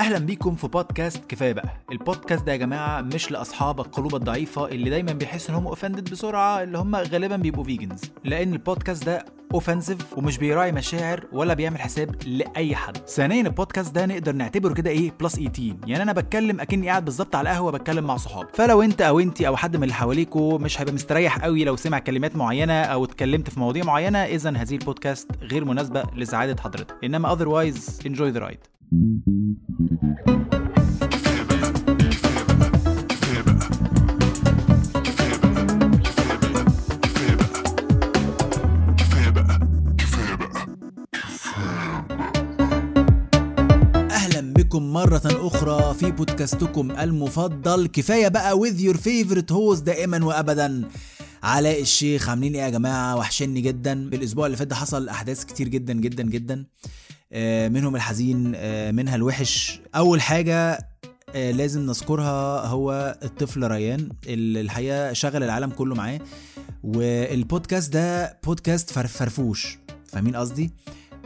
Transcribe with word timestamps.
أهلا 0.00 0.18
بيكم 0.18 0.54
في 0.54 0.68
بودكاست 0.68 1.24
كفاية 1.28 1.52
بقى. 1.52 1.68
البودكاست 1.92 2.44
ده 2.44 2.52
يا 2.52 2.56
جماعة 2.56 3.00
مش 3.00 3.30
لأصحاب 3.30 3.80
القلوب 3.80 4.14
الضعيفة 4.14 4.68
اللي 4.68 4.90
دايما 4.90 5.12
بيحسوا 5.12 5.50
إن 5.50 5.54
هم 5.60 5.66
offended 5.66 6.10
بسرعة 6.10 6.62
اللي 6.62 6.78
هم 6.78 6.96
غالبا 6.96 7.36
بيبقوا 7.36 7.64
vegans 7.64 8.00
لأن 8.24 8.52
البودكاست 8.52 9.04
ده 9.06 9.24
offensive 9.54 10.18
ومش 10.18 10.38
بيراعي 10.38 10.72
مشاعر 10.72 11.24
ولا 11.32 11.54
بيعمل 11.54 11.80
حساب 11.80 12.16
لأي 12.26 12.76
حد. 12.76 12.96
ثانيا 12.96 13.42
البودكاست 13.42 13.94
ده 13.94 14.06
نقدر 14.06 14.32
نعتبره 14.32 14.72
كده 14.74 14.90
إيه 14.90 15.12
plus 15.20 15.34
18 15.36 15.76
يعني 15.86 16.02
أنا 16.02 16.12
بتكلم 16.12 16.60
أكني 16.60 16.88
قاعد 16.88 17.04
بالظبط 17.04 17.34
على 17.36 17.50
القهوة 17.50 17.72
بتكلم 17.72 18.04
مع 18.04 18.16
صحابي. 18.16 18.48
فلو 18.54 18.82
أنت 18.82 19.00
أو 19.02 19.20
انت 19.20 19.42
أو 19.42 19.56
حد 19.56 19.76
من 19.76 19.82
اللي 19.82 19.94
حواليكوا 19.94 20.58
مش 20.58 20.80
هيبقى 20.80 20.94
مستريح 20.94 21.38
قوي 21.38 21.64
لو 21.64 21.76
سمع 21.76 21.98
كلمات 21.98 22.36
معينة 22.36 22.82
أو 22.82 23.04
اتكلمت 23.04 23.50
في 23.50 23.60
مواضيع 23.60 23.84
معينة 23.84 24.18
اذا 24.18 24.50
هذه 24.50 24.74
البودكاست 24.74 25.30
غير 25.42 25.64
مناسبة 25.64 26.02
لسعادة 26.16 26.62
حضرتك. 26.62 26.94
إنما 27.04 27.28
enjoy 28.08 28.34
the 28.36 28.40
ride. 28.40 28.74
أهلا 28.92 29.43
بكم 44.74 44.92
مرة 44.92 45.22
أخرى 45.24 45.94
في 45.94 46.10
بودكاستكم 46.10 46.90
المفضل. 46.90 47.86
كفاية 47.86 48.28
بقى 48.28 48.60
with 48.60 48.80
your 48.80 48.96
favorite 48.96 49.54
host 49.54 49.82
دائما 49.82 50.24
وأبدا. 50.24 50.88
علاء 51.42 51.80
الشيخ 51.80 52.28
عاملين 52.28 52.54
إيه 52.54 52.62
يا 52.62 52.68
جماعة؟ 52.68 53.16
وحشني 53.16 53.60
جدا. 53.60 53.92
الأسبوع 53.92 54.46
اللي 54.46 54.56
فات 54.56 54.66
ده 54.66 54.76
حصل 54.76 55.08
أحداث 55.08 55.44
كتير 55.44 55.68
جدا 55.68 55.92
جدا 55.92 56.22
جدا. 56.22 56.64
منهم 57.68 57.96
الحزين 57.96 58.52
آه، 58.56 58.90
منها 58.90 59.14
الوحش 59.16 59.80
أول 59.96 60.20
حاجة 60.22 60.78
آه، 61.34 61.50
لازم 61.50 61.80
نذكرها 61.86 62.66
هو 62.66 63.18
الطفل 63.22 63.70
ريان 63.70 64.08
اللي 64.26 64.60
الحقيقة 64.60 65.12
شغل 65.12 65.42
العالم 65.42 65.70
كله 65.70 65.94
معاه 65.94 66.20
والبودكاست 66.84 67.92
ده 67.92 68.38
بودكاست 68.44 68.90
فر- 68.90 69.06
فرفوش 69.06 69.78
فاهمين 70.06 70.36
قصدي؟ 70.36 70.70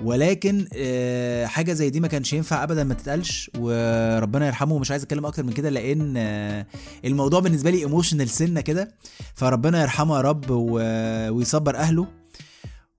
ولكن 0.03 0.67
آه، 0.77 1.47
حاجة 1.47 1.73
زي 1.73 1.91
دي 1.91 2.01
ما 2.01 2.09
كانش 2.09 2.33
ينفع 2.33 2.63
ابدا 2.63 2.85
ما 2.85 2.95
تتقالش 2.95 3.51
وربنا 3.59 4.47
يرحمه 4.47 4.75
ومش 4.75 4.91
عايز 4.91 5.03
أتكلم 5.03 5.27
أكتر 5.27 5.43
من 5.43 5.53
كده 5.53 5.71
لأن 5.71 6.15
آه، 6.17 6.67
الموضوع 7.05 7.41
بالنسبة 7.41 7.71
لي 7.71 7.79
emotional 7.79 8.29
سنة 8.29 8.61
كده 8.61 8.95
فربنا 9.35 9.83
يرحمه 9.83 10.17
يا 10.17 10.21
رب 10.21 10.51
ويصبر 10.51 11.77
أهله. 11.77 12.07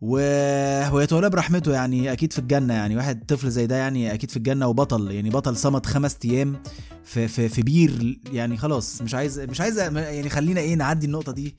ويتولى 0.02 1.30
برحمته 1.30 1.72
يعني 1.74 2.12
أكيد 2.12 2.34
في 2.34 2.40
الجنة 2.40 2.74
يعني 2.74 2.96
واحد 2.96 3.26
طفل 3.26 3.50
زي 3.50 3.68
ده 3.68 3.76
يعني 3.76 4.14
أكيد 4.14 4.32
في 4.32 4.38
الجنة 4.38 4.68
وبطل 4.68 5.12
يعني 5.12 5.30
بطل 5.30 5.56
صمد 5.58 5.86
خمس 5.86 6.18
أيام 6.26 6.64
في 7.04 7.28
في 7.28 7.50
في 7.50 7.62
بير 7.62 8.20
يعني 8.34 8.58
خلاص 8.58 9.02
مش 9.02 9.14
عايز 9.14 9.40
مش 9.40 9.62
عايز 9.62 9.80
يعني 9.80 10.30
خلينا 10.30 10.62
إيه 10.62 10.76
نعدي 10.76 11.06
النقطة 11.06 11.32
دي 11.32 11.56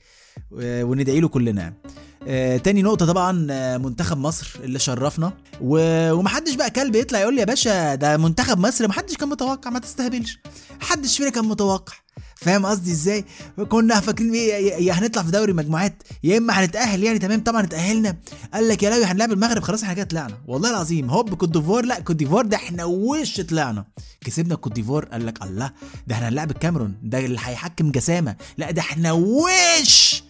وندعي 0.61 1.19
له 1.19 1.27
كلنا 1.27 1.61
يعني. 1.61 1.75
آه، 2.27 2.57
تاني 2.57 2.81
نقطة 2.81 3.05
طبعا 3.05 3.47
آه، 3.51 3.77
منتخب 3.77 4.17
مصر 4.17 4.59
اللي 4.63 4.79
شرفنا. 4.79 5.33
و... 5.61 5.77
ومحدش 6.11 6.55
بقى 6.55 6.69
كلب 6.69 6.95
يطلع 6.95 7.19
يقول 7.19 7.33
لي 7.33 7.39
يا 7.39 7.45
باشا 7.45 7.95
ده 7.95 8.17
منتخب 8.17 8.59
مصر 8.59 8.87
محدش 8.87 9.15
كان 9.17 9.29
متوقع 9.29 9.69
ما 9.69 9.79
تستهبلش. 9.79 10.39
محدش 10.81 11.17
فينا 11.17 11.29
كان 11.29 11.45
متوقع. 11.45 11.93
فاهم 12.35 12.65
قصدي 12.65 12.91
إزاي؟ 12.91 13.25
كنا 13.69 13.99
فاكرين 13.99 14.33
إيه 14.33 14.85
يا- 14.87 14.93
هنطلع 14.93 15.23
في 15.23 15.31
دوري 15.31 15.53
مجموعات 15.53 16.03
يا 16.23 16.37
إما 16.37 16.53
هنتأهل 16.53 17.03
يعني 17.03 17.19
تمام 17.19 17.43
طبعا 17.43 17.63
اتأهلنا. 17.63 18.17
قال 18.53 18.67
لك 18.67 18.83
يا 18.83 18.89
لهوي 18.89 19.05
هنلعب 19.05 19.31
المغرب 19.31 19.63
خلاص 19.63 19.81
إحنا 19.83 19.93
كده 19.93 20.05
طلعنا. 20.05 20.37
والله 20.47 20.69
العظيم 20.69 21.09
هوب 21.09 21.33
كوت 21.33 21.49
ديفوار 21.49 21.85
لا 21.85 21.99
كوت 21.99 22.15
ديفوار 22.15 22.45
ده 22.45 22.57
إحنا 22.57 22.83
وش 22.85 23.41
طلعنا. 23.41 23.85
كسبنا 24.21 24.55
كوت 24.55 24.73
ديفوار 24.73 25.05
قال 25.05 25.25
لك 25.25 25.43
الله 25.43 25.71
ده 26.07 26.15
إحنا 26.15 26.27
هنلعب 26.29 26.51
الكاميرون 26.51 26.95
ده 27.03 27.19
اللي 27.19 27.39
هيحكم 27.43 27.91
جسامه. 27.91 28.35
لا 28.57 28.71
ده 28.71 28.81
إحنا 28.81 29.11
وش 29.11 30.23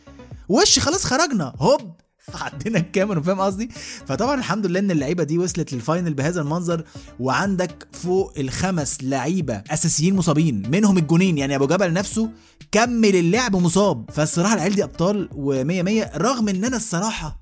وش 0.51 0.79
خلاص 0.79 1.05
خرجنا. 1.05 1.53
هوب 1.59 1.95
عدينا 2.33 2.79
الكاميرون 2.79 3.23
فاهم 3.23 3.41
قصدي؟ 3.41 3.69
فطبعا 4.07 4.35
الحمد 4.35 4.65
لله 4.65 4.79
إن 4.79 4.91
اللعيبة 4.91 5.23
دي 5.23 5.37
وصلت 5.37 5.73
لل 5.73 5.85
final 5.85 6.13
بهذا 6.13 6.41
المنظر. 6.41 6.83
وعندك 7.19 7.87
فوق 7.91 8.33
الخمس 8.37 8.97
لعيبة 9.03 9.63
أساسيين 9.69 10.15
مصابين 10.15 10.63
منهم 10.71 10.97
الجونين. 10.97 11.37
يعني 11.37 11.55
أبو 11.55 11.67
جبل 11.67 11.93
نفسه 11.93 12.29
كمل 12.71 13.15
اللعب 13.15 13.55
مصاب. 13.55 14.09
فالصراحة 14.11 14.53
العيال 14.53 14.75
دي 14.75 14.83
أبطال 14.83 15.29
و100 15.31 15.83
100 15.83 16.17
رغم 16.17 16.49
إن 16.49 16.65
أنا 16.65 16.77
الصراحة 16.77 17.41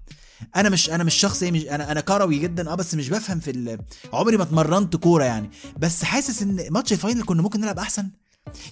أنا 0.56 0.70
مش 0.70 0.90
أنا 0.90 1.03
مش 1.03 1.14
شخص 1.16 1.44
إيه 1.44 1.52
مش 1.52 1.66
أنا 1.66 1.91
أنا 1.91 2.02
كروي 2.02 2.40
جدا 2.40 2.72
آه 2.72 2.76
بس 2.76 2.96
مش 2.96 3.09
بفهم 3.09 3.40
في 3.40 3.78
عمري 4.14 4.38
ما 4.38 4.44
اتمرنت 4.44 4.96
كورة 4.96 5.24
يعني. 5.24 5.50
بس 5.78 6.03
حاسس 6.03 6.41
إن 6.41 6.68
ماتش 6.72 6.94
ال 6.94 6.99
final 6.99 7.24
كنا 7.24 7.41
ممكن 7.41 7.62
نلعب 7.62 7.80
أحسن. 7.80 8.09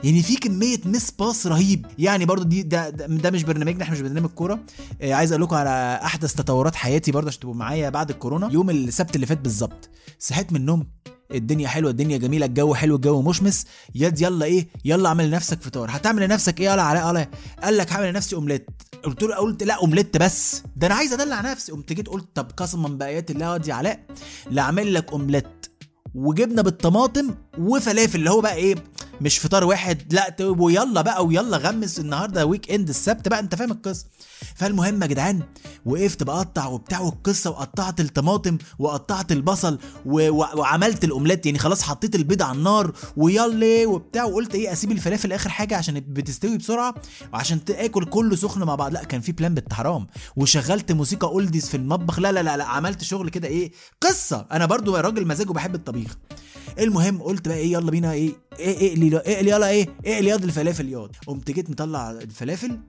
يعني 0.04 0.24
في 0.24 0.36
كمية 0.36 0.80
miss 0.86 1.12
pass 1.12 1.48
رهيب. 1.48 1.86
يعني 1.98 2.26
برضو 2.26 2.44
دي 2.44 2.64
ده, 2.64 2.90
ده, 2.90 3.06
ده 3.06 3.32
مش 3.32 3.44
برنامجنا 3.44 3.84
إحنا 3.84 3.96
مش 3.96 4.02
برنامج 4.02 4.30
كورة. 4.30 4.60
آه 5.02 5.14
عايز 5.14 5.32
أقول 5.32 5.44
لكم 5.44 5.56
على 5.56 6.00
أحدث 6.04 6.34
تطورات 6.34 6.76
حياتي 6.76 7.12
برضو 7.12 7.28
عشان 7.28 7.40
تبقوا 7.40 7.56
معايا 7.56 7.90
بعد 7.90 8.10
الكورونا. 8.10 8.50
يوم 8.52 8.70
السبت 8.70 9.16
اللي 9.16 9.26
فات 9.26 9.42
بالظبط 9.42 9.90
صحيت 10.20 10.54
من 10.54 10.60
النوم 10.60 10.88
الدنيا 11.32 11.68
حلوة 11.68 11.92
الدنيا 11.92 12.18
جميلة 12.18 12.46
الجو 12.46 12.74
حلو 12.74 12.96
الجو 12.96 13.22
مشمس. 13.22 13.66
يد 13.96 14.22
يلا 14.22 14.46
إيه؟ 14.46 14.68
يلا 14.86 15.10
اعمل 15.10 15.28
لنفسك 15.28 15.62
فطار. 15.62 15.90
هتعمل 15.92 16.24
لنفسك 16.24 16.60
إيه؟ 16.60 16.72
يلا 16.72 16.82
علاء 16.82 17.10
يلا. 17.10 17.28
قال 17.64 17.78
لك 17.78 17.92
هعمل 17.94 18.10
لنفسي 18.10 18.36
أومليت. 18.36 18.70
قلت 19.04 19.24
له 19.24 19.36
قلت 19.36 19.64
لا 19.64 19.74
أومليت 19.74 20.18
بس. 20.18 20.64
ده 20.76 20.88
أنا 20.88 20.96
عايز 20.96 21.14
أدلع 21.14 21.42
نفسي. 21.42 21.72
قمت 21.72 21.94
جيت 21.94 22.08
قلت 22.08 22.28
طب 22.36 22.52
قسما 22.58 22.90
بايات 22.90 23.32
الله 23.32 23.62
يا 23.68 23.74
علاء. 23.74 24.06
لا 24.52 24.62
أعمل 24.62 24.94
لك 24.94 25.12
أومليت. 25.12 25.66
وجبنة 26.16 26.62
بالطماطم 26.62 27.36
وفلافل 27.58 28.20
اللي 28.20 28.30
هو 28.30 28.42
بقى 28.42 28.56
إيه؟ 28.56 28.76
مش 29.22 29.38
فطار 29.40 29.64
واحد. 29.64 30.14
لا 30.14 30.30
ت- 30.30 30.42
ويلا 30.42 31.02
بقى 31.02 31.26
ويلا 31.26 31.58
غمس 31.58 32.00
النهارده 32.00 32.46
weekend 32.46 32.90
السبت 32.90 33.28
بقى 33.28 33.40
انت 33.40 33.56
فاهم 33.56 33.72
القصة. 33.72 34.06
فالمهم 34.56 35.02
يا 35.02 35.08
جدعان 35.08 35.44
وقفت 35.86 36.24
بقطع 36.24 36.68
وبتاع 36.68 37.00
والقصة 37.00 37.50
وقطعت 37.50 38.00
الطماطم 38.00 38.58
وقطعت 38.80 39.32
البصل 39.32 39.80
و... 40.06 40.30
و... 40.30 40.46
وعملت 40.60 41.04
الأومليت. 41.04 41.46
يعني 41.46 41.60
خلاص 41.60 41.84
حطيت 41.84 42.16
البيض 42.16 42.42
على 42.42 42.58
النار 42.58 42.92
ويلا 43.18 43.88
وبتاع 43.88 44.24
وقلت 44.24 44.56
إيه 44.56 44.74
أسيب 44.74 44.92
الفلافل 44.92 45.34
اخر 45.34 45.50
حاجة 45.50 45.78
عشان 45.78 46.00
بتستوي 46.00 46.58
بسرعة 46.58 46.96
وعشان 47.34 47.66
تاكل 47.66 48.06
كله 48.06 48.36
سخن 48.36 48.64
مع 48.64 48.76
بعض. 48.76 48.94
لا 48.94 49.04
كان 49.04 49.22
في 49.22 49.32
plan 49.32 49.54
بنت 49.54 49.74
حرام. 49.74 50.08
وشغلت 50.36 50.92
موسيقى 50.92 51.28
oldies 51.28 51.70
في 51.70 51.78
المطبخ. 51.78 52.20
لا 52.20 52.32
لا 52.32 52.44
لا, 52.44 52.58
لا 52.58 52.66
عملت 52.66 53.04
شغل 53.04 53.30
كده 53.30 53.48
إيه 53.48 53.72
قصة. 54.02 54.48
أنا 54.52 54.66
برضو 54.66 54.96
راجل 54.96 55.28
مزاج 55.28 55.50
وبحب 55.50 55.76
الطبيخ. 55.76 56.18
المهم 56.80 57.22
قلت 57.22 57.48
بقى 57.48 57.58
إيه 57.58 57.74
يلا 57.74 57.92
بينا 57.92 58.12
إيه 58.12 58.32
إيه 58.60 58.92
اقلي 58.94 59.18
اقلي 59.18 59.50
يلا 59.50 59.70
إيه 59.70 59.88
اقلي 60.06 60.30
ياض 60.30 60.44
الفلافل 60.44 60.90
ياض 60.90 61.16
قمت 61.28 61.52
جيت 61.52 61.70
مطلع 61.70 62.12
الفلافل 62.12 62.80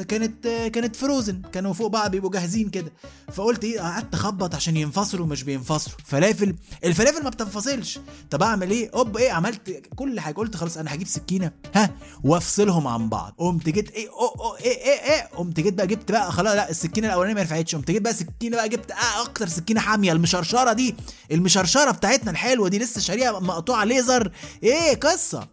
كانت 0.00 0.46
كانت 0.48 0.96
frozen 0.96 1.42
كانوا 1.52 1.72
فوق 1.72 1.86
بعض 1.86 2.10
بيبقوا 2.10 2.30
جاهزين 2.30 2.70
كده. 2.70 2.92
فقلت 3.32 3.64
إيه 3.64 3.80
قعدت 3.80 4.14
أخبط 4.14 4.54
عشان 4.54 4.76
ينفصلوا 4.76 5.26
مش 5.26 5.42
بينفصلوا. 5.42 5.96
فلافل 6.04 6.54
الفلافل 6.84 7.24
ما 7.24 7.30
بتنفصلش. 7.30 7.98
طب 8.30 8.42
أعمل 8.42 8.70
إيه؟ 8.70 8.90
أوب 8.94 9.16
إيه 9.16 9.32
عملت 9.32 9.82
كل 9.96 10.20
حاجة. 10.20 10.34
قلت 10.34 10.56
خلاص 10.56 10.76
أنا 10.76 10.94
هجيب 10.94 11.06
سكينة 11.06 11.52
ها 11.74 11.90
وأفصلهم 12.24 12.86
عن 12.86 13.08
بعض. 13.08 13.34
قمت 13.38 13.68
جيت 13.68 13.90
إيه 13.90 14.08
أو 14.08 14.26
أو 14.44 14.56
إيه 14.56 14.76
إيه 14.78 15.12
إيه 15.14 15.26
قمت 15.36 15.60
جيت 15.60 15.74
بقى 15.74 15.86
جبت 15.86 16.12
بقى 16.12 16.32
خلاص 16.32 16.54
لا 16.54 16.70
السكينة 16.70 17.06
الأولانية 17.08 17.34
ما 17.34 17.42
نفعتش. 17.42 17.74
قمت 17.74 17.90
جيت 17.90 18.02
بقى 18.02 18.14
سكينة 18.14 18.56
بقى 18.56 18.68
جبت 18.68 18.90
آه 18.90 19.22
أكتر 19.22 19.48
سكينة 19.48 19.80
حامية 19.80 20.12
المشرشرة 20.12 20.72
دي. 20.72 20.94
المشرشرة 21.32 21.90
بتاعتنا 21.90 22.30
الحلوة 22.30 22.68
دي 22.68 22.78
لسه 22.78 23.00
شاريها 23.00 23.40
مقطوعة 23.40 23.84
ليزر 23.84 24.32
إيه 24.62 24.94
قصة. 24.94 25.48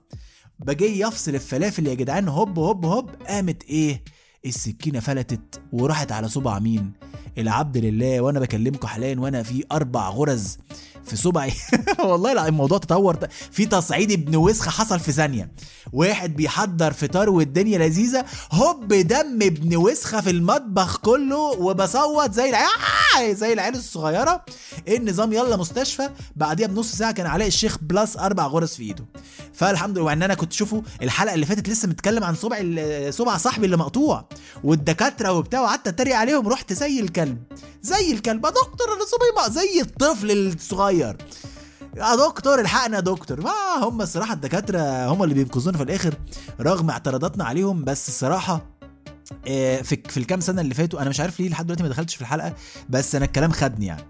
باجي 0.59 0.99
يفصل 0.99 1.35
الفلافل 1.35 1.87
يا 1.87 1.93
جدعان 1.93 2.27
هوب 2.27 2.59
هوب 2.59 2.85
هوب. 2.85 3.09
قامت 3.27 3.63
إيه؟ 3.63 4.03
السكينة 4.45 4.99
فلتت 4.99 5.61
وراحت 5.71 6.11
على 6.11 6.27
صبع 6.27 6.59
مين؟ 6.59 6.91
العبد 7.37 7.77
لله 7.77 8.21
وأنا 8.21 8.39
بكلمكم 8.39 8.87
حاليا 8.87 9.19
وأنا 9.19 9.43
في 9.43 9.63
أربع 9.71 10.09
غرز 10.09 10.57
في 11.05 11.15
صبعي. 11.15 11.51
والله 12.09 12.33
لا 12.33 12.47
الموضوع 12.47 12.77
تطور. 12.77 13.17
في 13.51 13.65
تصعيد 13.65 14.11
ابن 14.11 14.35
وسخة 14.35 14.71
حصل 14.71 14.99
في 14.99 15.11
ثانية. 15.11 15.51
واحد 15.93 16.35
بيحضر 16.35 16.93
فطار 16.93 17.29
والدنيا 17.29 17.77
لذيذة. 17.77 18.25
هوب 18.51 18.93
دم 18.93 19.39
ابن 19.41 19.75
وسخة 19.75 20.21
في 20.21 20.29
المطبخ 20.29 20.97
كله 20.97 21.37
وبصوت 21.37 22.33
زي 22.33 22.49
العيال 22.49 22.69
آه! 23.17 23.33
زي 23.33 23.53
العيال 23.53 23.75
الصغيرة. 23.75 24.45
النظام؟ 24.87 25.33
يلا 25.33 25.55
مستشفى. 25.55 26.09
بعديها 26.35 26.67
بنص 26.67 26.91
ساعة 26.95 27.11
كان 27.11 27.25
علاء 27.25 27.47
الشيخ 27.47 27.77
plus 27.81 28.17
أربع 28.17 28.47
غرز 28.47 28.69
في 28.69 28.83
إيده. 28.83 29.05
فالحمد 29.53 29.97
لله. 29.97 30.05
وإن 30.05 30.23
أنا 30.23 30.33
كنت 30.33 30.53
شوفوا 30.53 30.81
الحلقة 31.01 31.33
اللي 31.33 31.45
فاتت 31.45 31.69
لسه 31.69 31.87
متكلم 31.87 32.23
عن 32.23 32.35
صبع 32.35 32.57
صبع 33.09 33.37
صاحبي 33.37 33.65
اللي 33.65 33.77
مقطوع. 33.77 34.25
والدكاترة 34.63 35.31
وبتاع 35.31 35.61
وقعدت 35.61 35.87
أتريق 35.87 36.15
عليهم. 36.15 36.47
رحت 36.49 36.73
زي 36.73 36.99
الكلب 36.99 37.28
زي 37.81 38.11
الكلب. 38.11 38.45
يا 38.45 38.49
دكتور 38.49 38.87
أنا 38.93 39.05
بقى 39.35 39.51
زي 39.51 39.81
الطفل 39.81 40.31
الصغير. 40.31 41.17
يا 41.97 42.15
دكتور 42.15 42.59
الحقنا 42.59 42.95
يا 42.95 43.01
دكتور. 43.01 43.41
ما 43.41 43.51
هم 43.83 44.01
الصراحه 44.01 44.33
الدكاترة 44.33 45.05
هم 45.07 45.23
اللي 45.23 45.33
بينقذونا 45.35 45.77
في 45.77 45.83
الآخر 45.83 46.13
رغم 46.61 46.89
اعتراضاتنا 46.89 47.43
عليهم 47.43 47.83
بس 47.83 48.07
الصراحه 48.09 48.78
في 49.83 49.83
في 50.09 50.17
الكام 50.17 50.39
سنة 50.39 50.61
اللي 50.61 50.73
فاتوا 50.73 51.01
أنا 51.01 51.09
مش 51.09 51.19
عارف 51.19 51.39
ليه 51.39 51.49
لحد 51.49 51.65
دلوقتي 51.65 51.83
ما 51.83 51.89
دخلتش 51.89 52.15
في 52.15 52.21
الحلقة 52.21 52.53
بس 52.89 53.15
أنا 53.15 53.25
الكلام 53.25 53.51
خدني 53.51 53.85
يعني. 53.85 54.03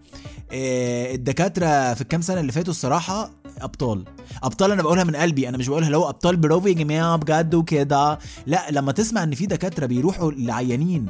آه، 0.52 1.16
الدكاترة 1.16 1.94
في 1.94 2.02
الكام 2.02 2.22
سنة 2.22 2.40
اللي 2.40 2.52
فاتوا 2.52 2.74
الصراحة 2.74 3.32
أبطال. 3.62 4.06
أبطال 4.44 4.72
أنا 4.72 4.82
بقولها 4.82 5.04
من 5.04 5.16
قلبي 5.16 5.50
أنا 5.50 5.58
مش 5.58 5.68
بقولها 5.68 5.90
لو 5.90 6.10
أبطال 6.10 6.38
برافو 6.38 6.68
يا 6.68 6.74
جماعة 6.74 7.16
بجد 7.16 7.56
وكده. 7.56 8.20
لا 8.48 8.72
لما 8.72 8.92
تسمع 8.92 9.24
إن 9.24 9.36
في 9.36 9.46
دكاترة 9.46 9.86
بيروحوا 9.86 10.32
لعيانين 10.32 11.06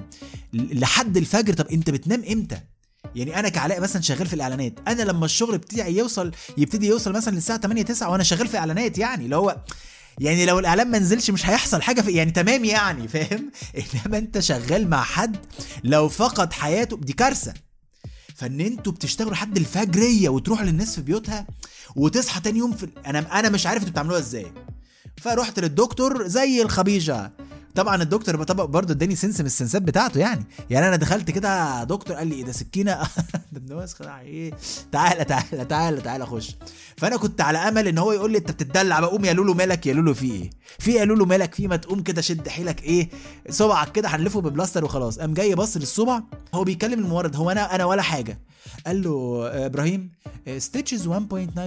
لحد 0.53 1.17
الفجر 1.17 1.53
طب 1.53 1.67
أنت 1.67 1.89
بتنام 1.89 2.23
إمتى؟ 2.31 2.59
يعني 3.15 3.39
أنا 3.39 3.49
كعلاء 3.49 3.81
مثلا 3.81 4.01
شغال 4.01 4.27
في 4.27 4.33
الإعلانات 4.33 4.73
أنا 4.87 5.01
لما 5.03 5.25
الشغل 5.25 5.57
بتاعي 5.57 5.97
يوصل 5.97 6.31
يبتدي 6.57 6.87
يوصل 6.87 7.11
مثلا 7.13 7.35
للساعة 7.35 7.59
8 7.59 7.81
9 7.83 8.09
وأنا 8.11 8.23
شغال 8.23 8.47
في 8.47 8.57
إعلانات 8.57 8.97
يعني 8.97 9.25
اللي 9.25 9.35
هو 9.35 9.57
يعني 10.19 10.45
لو 10.45 10.59
الاعلان 10.59 10.91
ما 10.91 10.99
نزلش 10.99 11.29
مش 11.29 11.49
هيحصل 11.49 11.81
حاجة 11.81 12.01
في 12.01 12.11
يعني 12.11 12.31
تمام 12.31 12.65
يعني 12.65 13.07
فاهم؟ 13.07 13.51
إنما 14.05 14.17
أنت 14.17 14.39
شغال 14.39 14.89
مع 14.89 15.03
حد 15.03 15.37
لو 15.83 16.09
فقد 16.09 16.53
حياته 16.53 16.97
دي 16.97 17.13
كارثة. 17.13 17.53
فإن 18.35 18.61
أنتوا 18.61 18.91
بتشتغلوا 18.93 19.31
لحد 19.31 19.57
الفجرية 19.57 20.29
وتروحوا 20.29 20.65
للناس 20.65 20.95
في 20.95 21.01
بيوتها 21.01 21.47
وتصحى 21.95 22.41
تاني 22.41 22.59
يوم 22.59 22.71
في 22.75 22.89
أنا 23.05 23.39
أنا 23.39 23.49
مش 23.49 23.65
عارف 23.65 23.79
أنتوا 23.79 23.91
بتعملوها 23.91 24.19
إزاي. 24.19 24.53
فرحت 25.17 25.59
للدكتور 25.59 26.27
زي 26.27 26.61
الخبيجة. 26.61 27.31
طبعا 27.75 28.01
الدكتور 28.01 28.43
طبعا 28.43 28.65
برضه 28.65 28.93
اداني 28.93 29.15
سنس 29.15 29.39
من 29.39 29.45
السنسات 29.45 29.81
بتاعته 29.81 30.19
يعني. 30.19 30.45
يعني 30.69 30.87
أنا 30.87 30.95
دخلت 30.95 31.31
كده 31.31 31.83
دكتور 31.83 32.15
قال 32.15 32.27
لي 32.27 32.35
إيه 32.35 32.43
ده 32.43 32.51
سكينة؟ 32.51 32.93
ده 33.51 33.57
ابن 33.57 33.85
إيه؟ 34.21 34.53
تعالى 34.91 35.25
تعالى 35.25 35.65
تعالى 35.65 36.01
تعالى 36.01 36.25
خش 36.25 36.55
فأنا 36.97 37.17
كنت 37.17 37.41
على 37.41 37.57
أمل 37.57 37.87
إن 37.87 37.97
هو 37.97 38.11
يقول 38.11 38.31
لي 38.31 38.37
أنت 38.37 38.51
بتدلع 38.51 38.99
بقى 38.99 39.09
قوم 39.09 39.25
يا 39.25 39.33
لولو 39.33 39.53
مالك 39.53 39.87
يا 39.87 39.93
لولو 39.93 40.13
في 40.13 40.31
إيه؟ 40.31 40.49
في 40.79 40.91
يا 40.91 41.05
لولو 41.05 41.25
مالك 41.25 41.55
في 41.55 41.67
ما 41.67 41.75
تقوم 41.75 42.03
كده 42.03 42.21
شد 42.21 42.47
حيلك 42.47 42.83
إيه؟ 42.83 43.09
صبعك 43.49 43.91
كده 43.91 44.07
هنلفه 44.07 44.41
ببلاستر 44.41 44.85
وخلاص. 44.85 45.19
قام 45.19 45.33
جاي 45.33 45.55
بص 45.55 45.77
للصبع 45.77 46.21
هو 46.53 46.63
بيكلم 46.63 46.99
الممرض 46.99 47.35
هو 47.35 47.51
أنا 47.51 47.75
أنا 47.75 47.85
ولا 47.85 48.01
حاجة. 48.01 48.39
قال 48.87 49.01
له 49.03 49.43
إبراهيم 49.65 50.11
stitches 50.57 51.07
1.9 51.07 51.11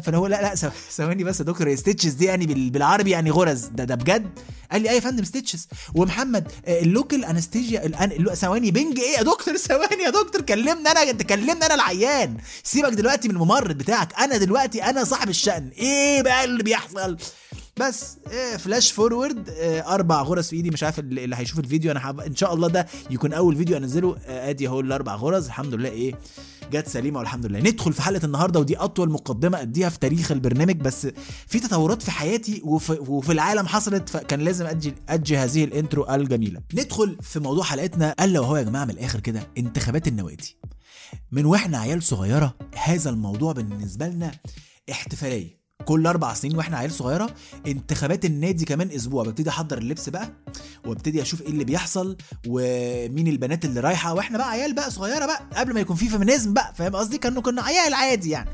فانا 0.00 0.16
هو 0.16 0.26
لا 0.26 0.42
لا 0.42 0.54
ثواني 0.90 1.24
بس 1.24 1.40
يا 1.40 1.44
دكتور 1.44 1.74
stitches 1.74 2.12
دي 2.12 2.24
يعني 2.24 2.46
بالعربي 2.70 3.10
يعني 3.10 3.30
غرز. 3.30 3.64
ده 3.64 3.84
ده 3.84 3.94
بجد؟ 3.94 4.38
قال 4.72 4.82
لي 4.82 4.88
إيه 4.88 4.94
يا 4.94 5.00
فندم 5.00 5.24
stitches 5.24 5.68
ومحمد 5.94 6.52
ال 6.68 6.78
local 6.78 7.24
anesthesia 7.24 7.88
ثواني 8.34 8.70
بنج 8.70 8.98
إيه 8.98 9.16
يا 9.18 9.22
دكتور؟ 9.22 9.56
ثواني 9.68 10.02
يا 10.02 10.10
دكتور 10.10 10.42
كلمني 10.42 10.88
أنا 10.90 11.12
تكلمني 11.12 11.52
أنا 11.66 11.74
العيان. 11.74 12.36
سيبك 12.64 12.92
دلوقتي 12.92 13.28
من 13.28 13.34
الممرض 13.34 13.78
بتاعك. 13.78 14.20
أنا 14.20 14.36
دلوقتي 14.36 14.84
أنا 14.84 15.04
صاحب 15.04 15.28
الشأن. 15.28 15.70
إيه 15.78 16.22
بقى 16.22 16.44
اللي 16.44 16.62
بيحصل؟ 16.62 17.16
بس 17.76 18.16
flash 18.58 18.92
forward 18.92 19.48
إيه 19.48 19.94
أربع 19.94 20.22
غرز 20.22 20.48
في 20.48 20.56
إيدي 20.56 20.70
مش 20.70 20.82
عارف 20.82 20.98
اللي 20.98 21.36
هيشوف 21.36 21.58
الفيديو. 21.58 21.90
أنا 21.90 22.00
حب... 22.00 22.20
إن 22.20 22.36
شاء 22.36 22.54
الله 22.54 22.68
ده 22.68 22.86
يكون 23.10 23.32
أول 23.32 23.56
فيديو 23.56 23.76
انزله 23.76 24.16
آدي 24.26 24.68
أهو 24.68 24.80
الأربع 24.80 25.14
غرز. 25.14 25.46
الحمد 25.46 25.74
لله 25.74 25.88
إيه 25.88 26.14
جت 26.72 26.88
سليمة 26.88 27.18
والحمد 27.18 27.46
لله. 27.46 27.60
ندخل 27.60 27.92
في 27.92 28.02
حلقة 28.02 28.26
النهارده 28.26 28.60
ودي 28.60 28.76
أطول 28.76 29.10
مقدمة 29.10 29.60
أديها 29.60 29.88
في 29.88 29.98
تاريخ 29.98 30.32
البرنامج. 30.32 30.76
بس 30.76 31.08
في 31.46 31.60
تطورات 31.60 32.02
في 32.02 32.10
حياتي 32.10 32.60
وفي, 32.64 32.92
وفي 32.92 33.32
العالم 33.32 33.66
حصلت 33.66 34.08
فكان 34.08 34.40
لازم 34.40 34.66
ادي 34.66 34.94
أدي 35.08 35.36
هذه 35.36 35.64
ال 35.64 35.71
intro 35.71 36.06
الجميلة. 36.10 36.60
ندخل 36.74 37.18
في 37.22 37.40
موضوع 37.40 37.64
حلقتنا. 37.64 38.14
ألا 38.20 38.40
وهو 38.40 38.56
يا 38.56 38.62
جماعة 38.62 38.84
من 38.84 38.90
الآخر 38.90 39.20
كده 39.20 39.48
انتخابات 39.58 40.08
النوادي. 40.08 40.58
من 41.32 41.44
وإحنا 41.44 41.78
عيال 41.78 42.02
صغيرة 42.02 42.56
هذا 42.84 43.10
الموضوع 43.10 43.52
بالنسبة 43.52 44.08
لنا 44.08 44.30
احتفالية. 44.90 45.61
كل 45.84 46.06
أربع 46.06 46.34
سنين 46.34 46.56
وإحنا 46.56 46.78
عيال 46.78 46.92
صغيرة 46.92 47.30
انتخابات 47.66 48.24
النادي 48.24 48.64
كمان 48.64 48.90
أسبوع. 48.90 49.24
ببتدي 49.24 49.50
أحضر 49.50 49.78
اللبس 49.78 50.08
بقى 50.08 50.32
وابتدي 50.86 51.22
أشوف 51.22 51.42
إيه 51.42 51.48
اللي 51.48 51.64
بيحصل 51.64 52.16
ومين 52.46 53.28
البنات 53.28 53.64
اللي 53.64 53.80
رايحة. 53.80 54.14
وإحنا 54.14 54.38
بقى 54.38 54.50
عيال 54.50 54.74
بقى 54.74 54.90
صغيرة 54.90 55.26
بقى 55.26 55.42
قبل 55.56 55.74
ما 55.74 55.80
يكون 55.80 55.96
في 55.96 56.08
feminism 56.08 56.52
بقى 56.54 56.74
فاهم 56.74 56.96
قصدي؟ 56.96 57.18
كانوا 57.18 57.42
كنا 57.42 57.62
عيال 57.62 57.94
عادي 57.94 58.30
يعني. 58.30 58.50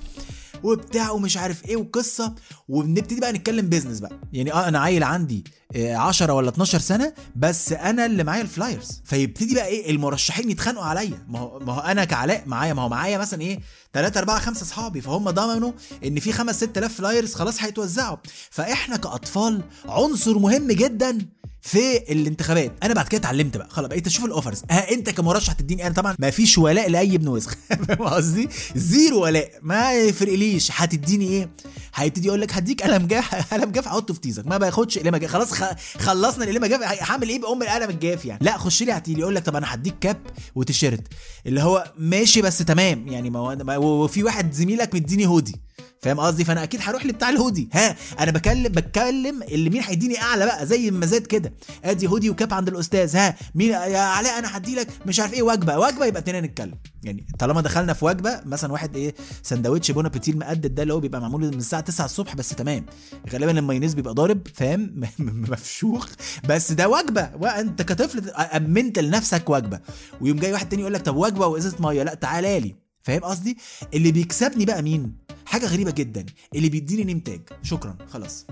وبتاع 0.62 1.10
ومش 1.10 1.36
عارف 1.36 1.64
إيه 1.64 1.76
وقصة 1.76 2.34
وبنبتدي 2.68 3.20
بقى 3.20 3.32
نتكلم 3.32 3.68
business 3.68 4.00
بقى. 4.00 4.12
يعني 4.32 4.52
آه 4.52 4.68
أنا 4.68 4.78
عيل 4.80 5.02
عندي 5.02 5.44
10 5.76 6.32
ولا 6.32 6.48
12 6.48 6.78
سنة 6.78 7.12
بس 7.36 7.72
أنا 7.72 8.06
اللي 8.06 8.24
معايا 8.24 8.42
ال 8.42 8.51
flyers 8.51 9.02
فيبتدي 9.04 9.54
بقى 9.54 9.66
إيه 9.66 9.90
المرشحين 9.90 10.50
يتخانقوا 10.50 10.84
عليا. 10.84 11.26
ما 11.28 11.38
هو 11.38 11.58
ما 11.58 11.72
هو 11.72 11.80
أنا 11.80 12.04
كعلاء 12.04 12.42
معايا 12.46 12.72
ما 12.74 12.82
هو 12.82 12.88
معايا 12.88 13.18
مثلا 13.18 13.40
إيه 13.40 13.60
3 13.92 14.18
4 14.20 14.38
5 14.40 14.62
أصحابي. 14.62 15.00
فهم 15.00 15.30
ضمنوا 15.30 15.72
إن 16.04 16.20
في 16.20 16.32
5 16.32 16.52
6000 16.58 16.94
flyers 16.94 17.34
خلاص 17.34 17.62
هيتوزعوا. 17.62 18.16
فإحنا 18.50 18.96
كأطفال 18.96 19.62
عنصر 19.88 20.38
مهم 20.38 20.66
جدا 20.72 21.18
في 21.62 21.96
الانتخابات. 22.12 22.72
أنا 22.82 22.94
بعد 22.94 23.08
كده 23.08 23.20
اتعلمت 23.20 23.56
بقى. 23.56 23.68
خلاص 23.70 23.88
بقيت 23.88 24.06
أشوف 24.06 24.24
ال 24.24 24.30
offers 24.30 24.62
ها 24.70 24.92
أنت 24.92 25.10
كمرشح 25.10 25.52
تديني 25.52 25.86
أنا؟ 25.86 25.94
طبعا 25.94 26.16
ما 26.18 26.30
فيش 26.30 26.58
ولاء 26.58 26.90
لأي 26.90 27.14
ابن 27.14 27.28
وسخ 27.28 27.54
فاهم 27.88 28.08
قصدي؟ 28.08 28.48
zero 28.76 29.22
ولاء. 29.24 29.50
ما 29.62 29.92
يفرقليش. 29.94 30.68
هتديني 30.74 31.28
إيه؟ 31.28 31.50
هيبتدي 31.94 32.28
يقول 32.28 32.40
لك 32.40 32.52
هديك 32.54 32.82
قلم 32.82 33.06
جاف 33.06 33.54
قلم 33.54 33.70
جاف 33.70 33.86
احطه 33.86 34.14
في 34.14 34.20
تيزك. 34.20 34.46
ما 34.46 34.58
باخدش 34.58 34.98
قلم 34.98 35.16
جاف. 35.16 35.30
خلاص 35.30 35.52
خ... 35.52 35.64
خلصنا 35.98 36.44
القلم 36.44 36.66
جاف. 36.66 36.82
هعمل 36.82 37.28
إيه 37.28 37.40
بأم 37.40 37.62
القلم 37.62 37.90
الجاف 37.90 38.24
يعني؟ 38.24 38.44
لا 38.44 38.58
خش 38.58 38.82
لي 38.82 38.92
هتيجي 38.92 39.20
يقول 39.20 39.34
لك 39.34 39.46
طب 39.46 39.56
أنا 39.56 39.74
هديك 39.74 39.94
cap 40.00 40.16
وتيشيرت. 40.54 41.02
اللي 41.46 41.62
هو 41.62 41.92
ماشي 41.98 42.42
بس 42.42 42.58
تمام. 42.58 43.08
يعني 43.08 43.30
ما 43.30 43.76
وفي 43.76 44.22
واحد 44.22 44.52
زميلك 44.52 44.94
مديني 44.94 45.26
هودي. 45.26 45.67
فاهم 46.02 46.20
قصدي؟ 46.20 46.44
فأنا 46.44 46.62
أكيد 46.62 46.80
هروح 46.82 47.06
لبتاع 47.06 47.28
الهودي. 47.30 47.68
ها 47.72 47.96
أنا 48.20 48.30
بكلم 48.30 48.72
بتكلم 48.72 49.42
اللي 49.42 49.70
مين 49.70 49.82
هيديني 49.82 50.22
أعلى 50.22 50.46
بقى 50.46 50.66
زي 50.66 50.88
المزاد 50.88 51.26
كده. 51.26 51.52
أدي 51.84 52.06
hoodie 52.06 52.30
و 52.30 52.36
cap 52.36 52.54
عند 52.54 52.68
الأستاذ. 52.68 53.16
ها 53.16 53.36
مين 53.54 53.70
يا 53.70 53.98
علاء 53.98 54.38
أنا 54.38 54.56
هدي 54.56 54.74
لك 54.74 54.88
مش 55.06 55.20
عارف 55.20 55.32
إيه 55.32 55.42
وجبة. 55.42 55.78
وجبة 55.78 56.06
يبقى 56.06 56.20
اتنين 56.22 56.44
نتكلم. 56.44 56.74
يعني 57.02 57.26
طالما 57.38 57.60
دخلنا 57.60 57.92
في 57.92 58.04
وجبة 58.04 58.40
مثلا 58.46 58.72
واحد 58.72 58.96
إيه 58.96 59.14
سندوتش 59.42 59.90
بون 59.90 60.06
ابيتي 60.06 60.32
ل 60.32 60.38
مقدد 60.38 60.74
ده 60.74 60.82
اللي 60.82 60.94
هو 60.94 61.00
بيبقى 61.00 61.20
معمول 61.20 61.40
من 61.40 61.54
الساعة 61.54 61.82
9 61.82 62.04
الصبح 62.04 62.34
بس 62.36 62.48
تمام. 62.48 62.86
غالبا 63.32 63.58
المايونيز 63.58 63.94
بيبقى 63.94 64.14
ضارب 64.14 64.48
فاهم؟ 64.54 65.00
مفشوخ. 65.18 66.08
بس 66.48 66.72
ده 66.72 66.88
وجبة. 66.88 67.30
وانت 67.40 67.82
كطفل 67.82 68.30
أمنت 68.30 68.98
لنفسك 68.98 69.50
وجبة. 69.50 69.80
ويوم 70.20 70.38
جاي 70.38 70.52
واحد 70.52 70.68
تاني 70.68 70.82
يقول 70.82 70.94
لك 70.94 71.02
طب 71.02 71.16
وجبة 71.16 71.46
وإزازة 71.46 71.76
مية؟ 71.80 72.02
لا 72.02 72.14
تعالى 72.14 72.60
لي. 72.60 72.87
فاهم 73.08 73.24
قصدي؟ 73.24 73.56
اللي 73.94 74.12
بيكسبني 74.12 74.64
بقى 74.64 74.82
مين؟ 74.82 75.12
حاجة 75.46 75.66
غريبة 75.66 75.90
جدا. 75.90 76.26
اللي 76.54 76.68
بيديني 76.68 77.04
name 77.04 77.18
tag. 77.20 77.40
شكرا. 77.62 77.96
خلاص. 78.12 78.46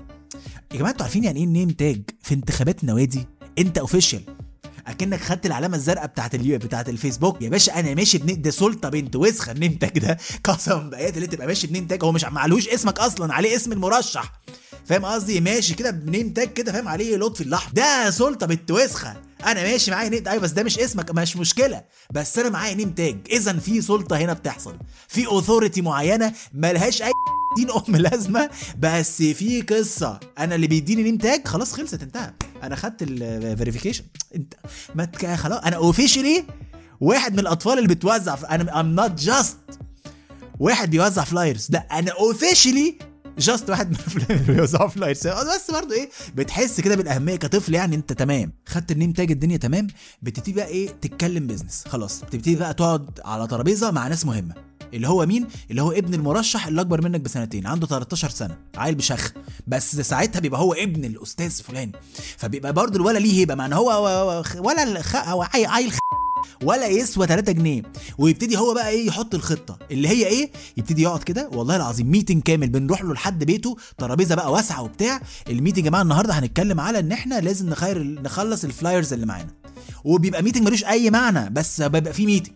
يا 0.73 0.79
جماعة 0.79 0.91
أنتوا 0.91 1.03
عارفين 1.05 1.25
يعني 1.25 1.41
إيه 1.41 1.47
name 1.47 1.70
tag 1.70 2.03
في 2.23 2.35
انتخابات 2.35 2.85
نوادي؟ 2.85 3.26
انت 3.58 3.79
official 3.79 4.23
أكنك 4.87 5.20
خدت 5.20 5.47
العلامة 5.47 5.76
الزرقاء 5.76 6.06
بتاعت 6.06 6.35
اليو 6.35 6.58
بتاعت 6.58 6.88
الفيسبوك. 6.88 7.43
يا 7.43 7.49
باشا 7.49 7.81
أنا 7.81 7.94
ماشي 7.94 8.19
ب 8.19 8.23
name 8.23 8.43
ده 8.43 8.50
سلطة 8.50 8.88
بنت 8.88 9.17
وسخه 9.17 9.53
ال 9.53 9.56
name 9.56 9.73
tag 9.75 9.99
ده. 9.99 10.19
قسم 10.44 10.91
بايات 10.91 11.17
اللي 11.17 11.26
تبقى 11.26 11.47
ماشي 11.47 11.67
ب 11.67 11.70
name 11.70 11.87
tag. 11.87 12.05
هو 12.05 12.12
مش 12.12 12.25
معلوش 12.25 12.69
اسمك 12.69 12.99
أصلا. 12.99 13.35
عليه 13.35 13.56
اسم 13.56 13.73
المرشح. 13.73 14.32
فاهم 14.86 15.05
قصدي؟ 15.05 15.40
ماشي 15.40 15.74
كده 15.74 15.90
ب 15.91 15.99
name 15.99 16.32
tag 16.32 16.53
كده 16.52 16.72
فاهم 16.72 16.88
عليه 16.88 17.16
لطفي 17.16 17.40
الاحمر 17.40 17.72
ده 17.72 18.10
سلطة 18.10 18.46
بنت 18.46 18.70
وسخة. 18.70 19.16
أنا 19.46 19.62
ماشي 19.62 19.90
معايا 19.90 20.08
name 20.08 20.29
أيوه 20.28 20.43
بس 20.43 20.50
ده 20.50 20.62
مش 20.62 20.78
اسمك 20.78 21.10
مش 21.10 21.36
مشكلة. 21.36 21.84
بس 22.10 22.38
أنا 22.38 22.48
معايا 22.48 22.74
name 22.75 22.91
tag. 22.91 23.19
اذا 23.31 23.52
في 23.52 23.82
سلطة 23.82 24.16
هنا 24.16 24.32
بتحصل. 24.32 24.76
في 25.08 25.26
authority 25.27 25.82
معينة 25.82 26.32
ملهاش 26.55 27.02
أي 27.02 27.10
دين 27.56 27.70
أم 27.70 27.96
لازمة 27.96 28.50
بس 28.78 29.22
في 29.22 29.62
قصة. 29.62 30.20
أنا 30.38 30.55
اللي 30.55 30.66
بيديني 30.66 31.02
name 31.03 31.19
tag 31.19 31.48
خلاص 31.48 31.72
خلصت 31.72 32.02
انتهى. 32.02 32.32
أنا 32.62 32.76
خدت 32.76 33.02
ال 33.03 33.10
verification 33.10 34.05
انت 34.34 34.55
ما. 34.94 35.36
خلاص. 35.36 35.60
أنا 35.64 35.76
officially 35.77 36.44
واحد 37.00 37.32
من 37.32 37.38
الأطفال 37.38 37.78
اللي 37.78 37.88
بتوزع 37.94 38.36
أنا 38.50 38.81
I'm 38.81 38.94
not 38.94 39.10
just 39.20 39.56
واحد 40.58 40.90
بيوزع 40.90 41.24
flyers 41.25 41.67
لا 41.70 41.98
أنا 41.98 42.10
officially 42.10 42.98
just 43.39 43.70
واحد 43.70 43.90
من 43.90 43.96
اللي 44.31 44.52
بيوزعوا 44.55 44.88
flyers 44.89 45.27
بس 45.26 45.70
برضه 45.70 45.94
إيه 45.94 46.08
بتحس 46.34 46.81
كده 46.81 46.96
بالأهمية 46.96 47.36
كطفل 47.36 47.74
يعني 47.74 47.96
أنت 47.96 48.12
تمام. 48.12 48.52
خدت 48.66 48.90
ال 48.93 48.96
name 48.96 49.13
tag 49.13 49.31
الدنيا 49.31 49.56
تمام. 49.56 49.86
بتبتدي 50.22 50.52
بقى 50.52 50.66
إيه 50.66 50.88
تتكلم 50.88 51.46
business 51.46 51.84
خلاص 51.88 52.20
بتبتدي 52.20 52.56
بقى 52.56 52.74
تقعد 52.74 53.20
على 53.24 53.46
ترابيزة 53.46 53.90
مع 53.90 54.08
ناس 54.08 54.26
مهمة. 54.26 54.55
اللي 54.94 55.08
هو 55.08 55.26
مين؟ 55.26 55.46
اللي 55.70 55.82
هو 55.82 55.93
ابن 55.93 56.14
المرشح 56.14 56.66
اللي 56.66 56.81
أكبر 56.81 57.02
منك 57.05 57.20
بسنتين. 57.20 57.66
عنده 57.66 57.86
13 57.86 58.31
سنة. 58.31 58.56
عيل 58.76 58.94
بشخ. 58.94 59.32
بس 59.66 59.96
ساعتها 60.00 60.40
بيبقى 60.40 60.60
هو 60.60 60.72
ابن 60.72 61.05
الأستاذ 61.05 61.50
فلان. 61.62 61.93
فبيبقى 62.36 62.72
برضه 62.72 62.96
الولا 62.96 63.19
ليه 63.19 63.32
هيبة. 63.40 63.55
مع 63.55 63.66
ان 63.66 63.72
هو 63.72 64.05
ولا 64.58 65.02
هو 65.28 65.46
عيل 65.55 65.93
ولا 66.62 66.86
يسوى 66.86 67.26
3 67.26 67.52
جنيه. 67.52 67.82
ويبتدي 68.19 68.56
هو 68.58 68.74
بقى 68.74 68.88
إيه 68.88 69.06
يحط 69.06 69.34
الخطة. 69.34 69.78
اللي 69.90 70.08
هي 70.08 70.26
إيه؟ 70.26 70.50
يبتدي 70.76 71.02
يقعد 71.02 71.22
كده 71.22 71.50
والله 71.52 71.76
العظيم 71.76 72.10
meeting 72.10 72.43
كامل. 72.43 72.69
بنروح 72.69 73.02
له 73.02 73.12
لحد 73.14 73.44
بيته 73.44 73.76
ترابيزة 73.98 74.34
بقى 74.34 74.52
واسعة 74.52 74.82
وبتاع. 74.82 75.20
ال 75.48 75.53
meeting 75.53 75.84
يا 75.84 75.90
جماعة 75.90 76.02
النهارده 76.02 76.32
هنتكلم 76.38 76.81
على 76.81 76.98
إن 76.98 77.12
إحنا 77.12 77.40
لازم 77.40 77.69
نخير 77.70 78.02
نخلص 78.02 78.64
ال 78.65 78.71
flyers 78.71 79.13
اللي 79.12 79.26
معانا. 79.26 79.50
وبيبقى 80.05 80.43
meeting 80.43 80.67
ملوش 80.66 80.84
أي 80.84 81.10
معنى 81.10 81.50
بس 81.50 81.82
بيبقى 81.82 82.12
فيه 82.12 82.26
meeting 82.27 82.53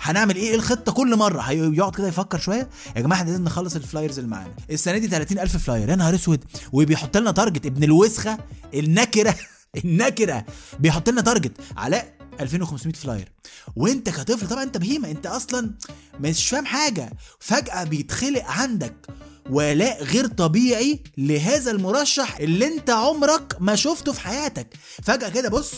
هنعمل 0.00 0.36
إيه؟ 0.36 0.54
الخطة؟ 0.54 0.92
كل 0.92 1.16
مرة. 1.16 1.40
هيقعد 1.40 1.94
كده 1.96 2.08
يفكر 2.08 2.38
شوية. 2.38 2.68
يا 2.96 3.00
جماعة 3.00 3.18
إحنا 3.20 3.30
لازم 3.30 3.44
نخلص 3.44 3.76
ال 3.76 3.82
flyers 3.82 4.18
اللي 4.18 4.30
معانا. 4.30 4.54
السنة 4.70 4.98
دي 4.98 5.08
30000 5.08 5.56
flyer 5.56 5.88
يا 5.88 5.96
نهار 5.96 6.14
أسود. 6.14 6.44
وبيحط 6.72 7.16
لنا 7.16 7.30
target 7.30 7.66
ابن 7.66 7.84
الوسخة 7.84 8.38
النكرة 8.74 9.34
النكرة. 9.84 10.44
بيحط 10.80 11.08
لنا 11.08 11.20
target 11.20 11.52
علاء 11.76 12.17
2500 12.40 12.94
flyer. 12.94 13.32
وانت 13.76 14.10
كطفل 14.10 14.48
طبعا 14.48 14.62
انت 14.62 14.76
بهيمة. 14.76 15.10
انت 15.10 15.26
أصلا 15.26 15.74
مش 16.20 16.48
فاهم 16.48 16.66
حاجة. 16.66 17.12
فجأة 17.40 17.84
بيتخلق 17.84 18.44
عندك 18.44 19.06
ولاء 19.50 20.04
غير 20.04 20.26
طبيعي 20.26 21.02
لهذا 21.18 21.70
المرشح 21.70 22.36
اللي 22.36 22.66
انت 22.66 22.90
عمرك 22.90 23.56
ما 23.60 23.74
شفته 23.74 24.12
في 24.12 24.20
حياتك. 24.20 24.74
فجأة 25.02 25.28
كده 25.28 25.48
بص 25.48 25.72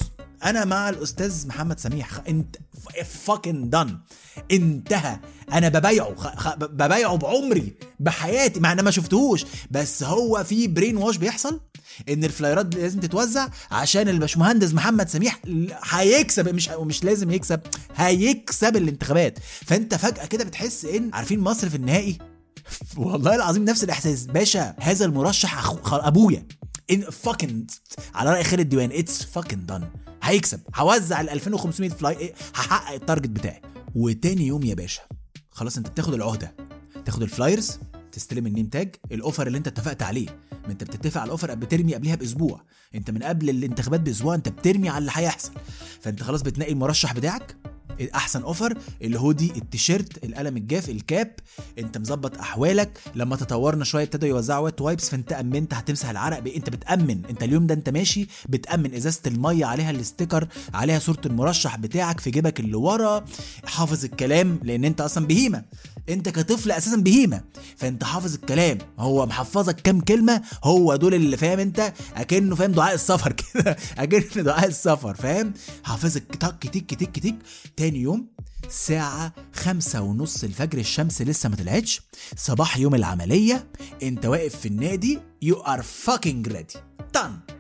أنا 0.45 0.65
مع 0.65 0.89
الأستاذ 0.89 1.47
محمد 1.47 1.81
سميح. 1.81 2.11
انت 2.29 2.57
fucking 3.05 3.71
done 3.71 3.99
انتهى. 4.51 5.21
أنا 5.53 5.69
ببايعه 5.69 6.15
خ... 6.15 6.55
ببايعه 6.57 7.17
بعمري 7.17 7.75
بحياتي. 8.01 8.61
مع 8.61 8.73
إن 8.73 8.81
ما 8.81 8.91
شفتهوش. 8.91 9.45
بس 9.71 10.03
هو 10.03 10.45
في 10.45 10.69
brainwash 10.69 11.17
بيحصل؟ 11.17 11.61
إن 12.09 12.25
الفلايرات 12.25 12.75
لازم 12.75 13.01
تتوزع 13.01 13.49
عشان 13.71 14.09
الباشمهندس 14.09 14.75
محمد 14.75 15.09
سميح 15.09 15.41
هيكسب 15.85 16.49
مش 16.55 16.69
مش 16.69 17.05
لازم 17.05 17.31
يكسب 17.31 17.61
هيكسب 17.97 18.77
الانتخابات. 18.77 19.39
فأنت 19.67 19.95
فجأة 19.95 20.27
كده 20.27 20.45
بتحس 20.45 20.85
إن 20.85 21.11
عارفين 21.15 21.41
مصر 21.41 21.69
في 21.69 21.77
النهائي؟ 21.77 22.19
والله 22.97 23.35
العظيم 23.35 23.65
نفس 23.65 23.85
الإحساس. 23.85 24.27
باشا 24.27 24.75
هذا 24.81 25.05
المرشح 25.05 25.59
أخو... 25.59 25.97
أبويا. 25.97 26.47
إن 26.91 27.01
fucking 27.03 27.67
على 28.15 28.33
رأي 28.33 28.45
خالد 28.45 28.61
الديوان 28.61 28.91
it's 28.93 29.23
fucking 29.23 29.67
done 29.67 29.89
هيكسب. 30.23 30.61
هوزع 30.77 31.21
ال 31.21 31.31
2500 31.31 31.91
fly 31.91 32.35
هحقق 32.55 32.95
ال 32.95 33.00
target 33.00 33.29
بتاعي. 33.29 33.63
وتاني 33.95 34.47
يوم 34.47 34.63
يا 34.63 34.75
باشا 34.75 35.03
خلاص 35.51 35.77
أنت 35.77 35.89
بتاخد 35.89 36.15
العهدة. 36.15 36.55
تاخد 37.05 37.23
ال 37.23 37.31
flyers 37.31 37.79
تستلم 38.13 38.47
ال 38.47 38.51
name 38.51 38.67
tag 38.67 38.97
ال 39.13 39.18
offer 39.18 39.47
اللي 39.47 39.59
أنت 39.59 39.67
اتفقت 39.67 40.03
عليه. 40.03 40.29
ما 40.67 40.73
انت 40.73 40.85
بتتفق 40.85 41.21
على 41.21 41.27
ال 41.27 41.31
offer 41.31 41.55
بترمي 41.55 41.95
قبلها 41.95 42.15
بأسبوع. 42.15 42.63
انت 42.95 43.11
من 43.11 43.23
قبل 43.23 43.51
الانتخابات 43.51 44.01
بأسبوع 44.01 44.35
انت 44.35 44.49
بترمي 44.49 44.89
على 44.89 44.99
اللي 44.99 45.13
هيحصل. 45.15 45.53
فانت 46.01 46.23
خلاص 46.23 46.43
بتنقي 46.43 46.73
المرشح 46.73 47.13
بتاعك. 47.13 47.57
احسن 48.15 48.43
offer 48.43 48.79
ال 49.03 49.10
hoodie 49.10 49.53
التيشيرت 49.57 50.25
القلم 50.25 50.57
الجاف 50.57 50.89
ال 50.89 50.98
cap. 50.98 51.35
انت 51.79 51.99
مظبط 51.99 52.39
أحوالك. 52.39 53.01
لما 53.15 53.37
تطورنا 53.37 53.85
شوية 53.85 54.05
ابتدوا 54.05 54.29
يوزعوا 54.29 54.65
wet 54.65 54.81
wipes 54.81 55.09
فانت 55.09 55.33
أمنت 55.33 55.75
هتمسح 55.75 56.09
العرق 56.09 56.39
بإيه؟ 56.39 56.57
انت 56.57 56.71
بتأمن. 56.71 57.23
انت 57.31 57.43
اليوم 57.43 57.67
ده 57.67 57.75
انت 57.75 57.89
ماشي 57.89 58.27
بتأمن 58.49 58.95
إزازة 58.95 59.21
المية 59.27 59.65
عليها 59.65 59.91
ال 59.91 59.98
sticker 59.98 60.49
عليها 60.75 60.99
صورة 60.99 61.21
المرشح 61.27 61.77
بتاعك 61.77 62.21
في 62.21 62.31
جيبك 62.31 62.61
اللي 62.61 62.77
ورا. 62.77 63.25
حافظ 63.65 64.05
الكلام 64.05 64.61
لأن 64.63 64.85
انت 64.85 65.01
أصلا 65.01 65.27
بهيمة. 65.27 65.65
انت 66.11 66.29
كطفل 66.29 66.71
أساسا 66.71 66.97
بهيمة. 66.97 67.41
فانت 67.77 68.05
حافظ 68.05 68.35
الكلام. 68.35 68.79
هو 68.99 69.27
محفظك 69.27 69.81
كام 69.81 70.01
كلمة؟ 70.01 70.43
هو 70.65 70.97
دول 70.97 71.15
اللي 71.15 71.37
فاهم 71.37 71.59
انت؟ 71.59 71.93
أكنه 72.17 72.57
فاهم 72.57 72.73
دعاء 72.73 72.95
السفر 72.95 73.33
كده. 73.55 73.77
أكنه 73.99 74.43
دعاء 74.43 74.69
السفر 74.69 75.15
فاهم؟ 75.15 75.53
حافظك 75.85 76.23
تك 76.37 76.67
تك 76.73 76.95
تك 76.95 77.19
تك 77.19 77.35
تاني 77.77 78.01
يوم 78.01 78.27
الساعة 78.67 79.33
خمسة 79.55 80.01
ونص 80.01 80.45
الفجر 80.45 80.79
الشمس 80.79 81.23
لسه 81.23 81.49
ما 81.49 81.57
طلعتش. 81.57 82.01
صباح 82.37 82.77
يوم 82.79 82.95
العملية. 82.95 83.69
انت 84.03 84.27
واقف 84.27 84.57
في 84.57 84.67
النادي. 84.69 85.19
You 85.45 85.55
are 85.57 85.83
fucking 86.07 86.53
ready. 86.53 86.79
ضن. 87.19 87.53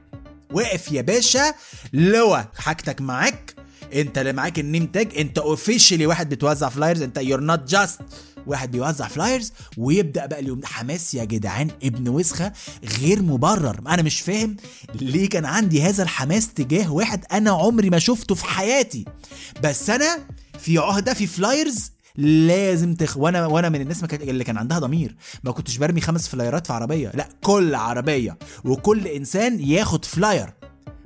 واقف 0.52 0.92
يا 0.92 1.02
باشا. 1.02 1.54
لوا 1.92 2.38
حاجتك 2.56 3.00
معاك 3.00 3.54
انت 3.94 4.18
اللي 4.18 4.32
معاك 4.32 4.58
ال 4.58 4.64
name 4.64 4.86
tag. 4.86 5.18
انت 5.18 5.38
officially 5.38 6.06
واحد 6.06 6.28
بتوزع 6.28 6.68
flyers 6.68 7.02
انت 7.02 7.18
you're 7.18 7.40
not 7.40 7.68
just 7.70 8.00
واحد 8.46 8.70
بيوزع 8.70 9.08
flyers 9.08 9.52
ويبدأ 9.76 10.26
بقى 10.26 10.40
اليوم. 10.40 10.60
حماس 10.64 11.14
يا 11.14 11.24
جدعان 11.24 11.68
ابن 11.82 12.08
وسخة 12.08 12.52
غير 13.00 13.22
مبرر. 13.22 13.80
أنا 13.88 14.02
مش 14.02 14.20
فاهم 14.20 14.56
ليه 14.94 15.28
كان 15.28 15.44
عندي 15.44 15.82
هذا 15.82 16.02
الحماس 16.02 16.54
تجاه 16.54 16.92
واحد 16.92 17.24
أنا 17.32 17.50
عمري 17.50 17.90
ما 17.90 17.98
شفته 17.98 18.34
في 18.34 18.44
حياتي. 18.44 19.04
بس 19.62 19.90
أنا 19.90 20.18
في 20.58 20.78
عهدة 20.78 21.14
في 21.14 21.26
flyers 21.26 21.90
لازم 22.16 22.94
تخ 22.94 23.16
وأنا 23.16 23.46
وأنا 23.46 23.68
من 23.68 23.80
الناس 23.80 24.04
اللي 24.04 24.44
كان 24.44 24.58
عندها 24.58 24.78
ضمير. 24.78 25.16
ما 25.44 25.52
كنتش 25.52 25.76
برمي 25.76 26.00
خمس 26.00 26.28
flyer 26.28 26.60
ات 26.60 26.66
في 26.66 26.72
عربية. 26.72 27.12
لا 27.14 27.28
كل 27.42 27.74
عربية. 27.74 28.38
وكل 28.64 29.06
إنسان 29.06 29.60
ياخد 29.60 30.04
flyer 30.04 30.54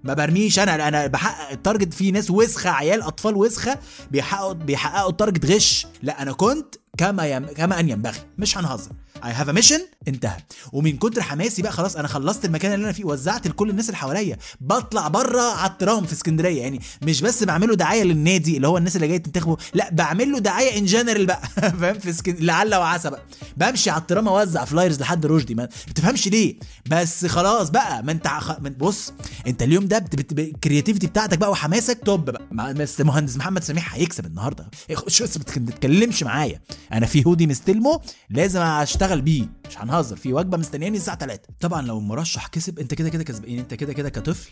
ما 0.04 0.14
برميش 0.14 0.58
أنا. 0.58 0.88
أنا 0.88 1.06
بحقق 1.06 1.50
ال 1.50 1.57
target 1.57 1.94
في 1.94 2.10
ناس 2.10 2.30
وسخة 2.30 2.70
عيال 2.70 3.02
أطفال 3.02 3.36
وسخة 3.36 3.78
بيحققوا 4.10 4.52
بيحققوا 4.52 5.10
ال 5.10 5.15
target 5.15 5.46
غش. 5.46 5.86
لا 6.02 6.22
أنا 6.22 6.32
كنت 6.32 6.74
كما 6.96 7.26
يم... 7.26 7.46
كما 7.46 7.80
أن 7.80 7.88
ينبغي. 7.88 8.18
مش 8.38 8.58
هنهزر. 8.58 8.92
I 9.24 9.32
have 9.32 9.48
a 9.48 9.52
mission 9.52 9.80
انتهى. 10.08 10.36
ومن 10.72 10.96
كتر 10.96 11.22
حماسي 11.22 11.62
بقى 11.62 11.72
خلاص 11.72 11.96
أنا 11.96 12.08
خلصت 12.08 12.44
المكان 12.44 12.72
اللي 12.72 12.84
أنا 12.84 12.92
فيه 12.92 13.04
وزعت 13.04 13.46
لكل 13.46 13.70
الناس 13.70 13.86
اللي 13.86 13.96
حواليا. 13.96 14.38
بطلع 14.60 15.08
بره 15.08 15.42
على 15.56 15.70
الترام 15.70 16.06
في 16.06 16.12
اسكندرية 16.12 16.62
يعني. 16.62 16.80
مش 17.02 17.20
بس 17.20 17.44
بعمله 17.44 17.74
دعاية 17.74 18.02
للنادي 18.02 18.56
اللي 18.56 18.68
هو 18.68 18.78
الناس 18.78 18.96
اللي 18.96 19.08
جاية 19.08 19.18
تنتخبه 19.18 19.56
لا 19.74 19.90
بعمل 19.92 20.32
له 20.32 20.38
دعاية 20.38 20.78
in 20.78 20.84
general 20.84 21.26
بقى. 21.26 21.42
فاهم؟ 21.80 21.98
في 21.98 22.10
اسكن... 22.10 22.36
لعل 22.40 22.74
وعسى 22.74 23.10
بقى. 23.10 23.22
بمشي 23.56 23.90
على 23.90 24.00
الترام 24.00 24.28
أوزع 24.28 24.64
flyers 24.64 25.00
لحد 25.00 25.26
رشدي. 25.26 25.54
ما 25.54 25.68
بتفهمش 25.88 26.28
ليه. 26.28 26.56
بس 26.86 27.26
خلاص 27.26 27.70
بقى 27.70 28.02
ما 28.02 28.12
انت 28.12 28.28
خ... 28.28 28.50
انت 28.50 28.80
بص 28.80 29.12
انت 29.46 29.62
اليوم 29.62 29.86
ده. 29.86 30.04
ال 30.38 30.45
creativity 30.45 31.06
بتاعتك 31.06 31.38
بقى 31.38 31.50
وحماسك 31.50 31.98
top 32.04 32.30
بقى. 32.30 32.74
بس 32.74 33.00
مهندس 33.00 33.36
محمد 33.36 33.64
سميح 33.64 33.94
هيكسب 33.94 34.26
النهارده. 34.26 34.70
شو 35.08 35.24
ما 35.24 35.70
تتكلمش 35.70 36.22
معايا. 36.22 36.60
أنا 36.92 37.06
في 37.06 37.26
هودي 37.26 37.46
مستلمه 37.46 38.00
لازم 38.30 38.60
أشتغل 38.60 39.03
بيه. 39.12 39.46
مش 39.68 39.78
هنهزر. 39.78 40.16
في 40.16 40.32
وجبة 40.32 40.56
مستنياني 40.56 40.96
الساعة 40.96 41.18
3 41.18 41.40
طبعا 41.60 41.82
لو 41.82 41.98
المرشح 41.98 42.46
كسب 42.46 42.78
انت 42.78 42.94
كده 42.94 43.08
كده 43.08 43.22
كسبان. 43.24 43.58
انت 43.58 43.74
كده 43.74 43.92
كده 43.92 44.08
كطفل 44.08 44.50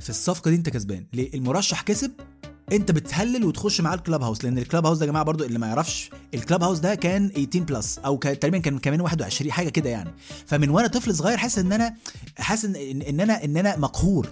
في 0.00 0.10
الصفقة 0.10 0.50
دي 0.50 0.56
انت 0.56 0.68
كسبان. 0.68 1.06
ليه؟ 1.12 1.34
المرشح 1.34 1.82
كسب 1.82 2.12
انت 2.72 2.90
بتهلل 2.90 3.44
وتخش 3.44 3.80
معاه 3.80 3.94
ال 3.94 4.00
club 4.00 4.22
house. 4.22 4.44
لأن 4.44 4.58
ال 4.58 4.64
club 4.64 4.86
house 4.86 4.98
ده 4.98 5.04
يا 5.06 5.10
جماعة 5.10 5.24
برضو 5.24 5.44
اللي 5.44 5.58
ما 5.58 5.66
يعرفش 5.66 6.10
ال 6.34 6.40
club 6.40 6.62
house 6.62 6.78
ده 6.78 6.94
كان 6.94 7.28
18 7.28 7.60
plus 7.60 7.98
أو 7.98 8.18
كان 8.18 8.38
تقريبا 8.38 8.58
كان 8.58 8.78
كمان 8.78 9.00
21 9.00 9.52
حاجة 9.52 9.68
كده 9.68 9.90
يعني. 9.90 10.10
فمن 10.46 10.70
وأنا 10.70 10.88
طفل 10.88 11.14
صغير 11.14 11.36
حاسس 11.36 11.58
إن 11.58 11.72
أنا 11.72 11.94
حاسس 12.38 12.64
إن 12.64 13.02
إن 13.02 13.20
أنا 13.20 13.44
إن 13.44 13.56
أنا 13.56 13.76
مقهور. 13.76 14.28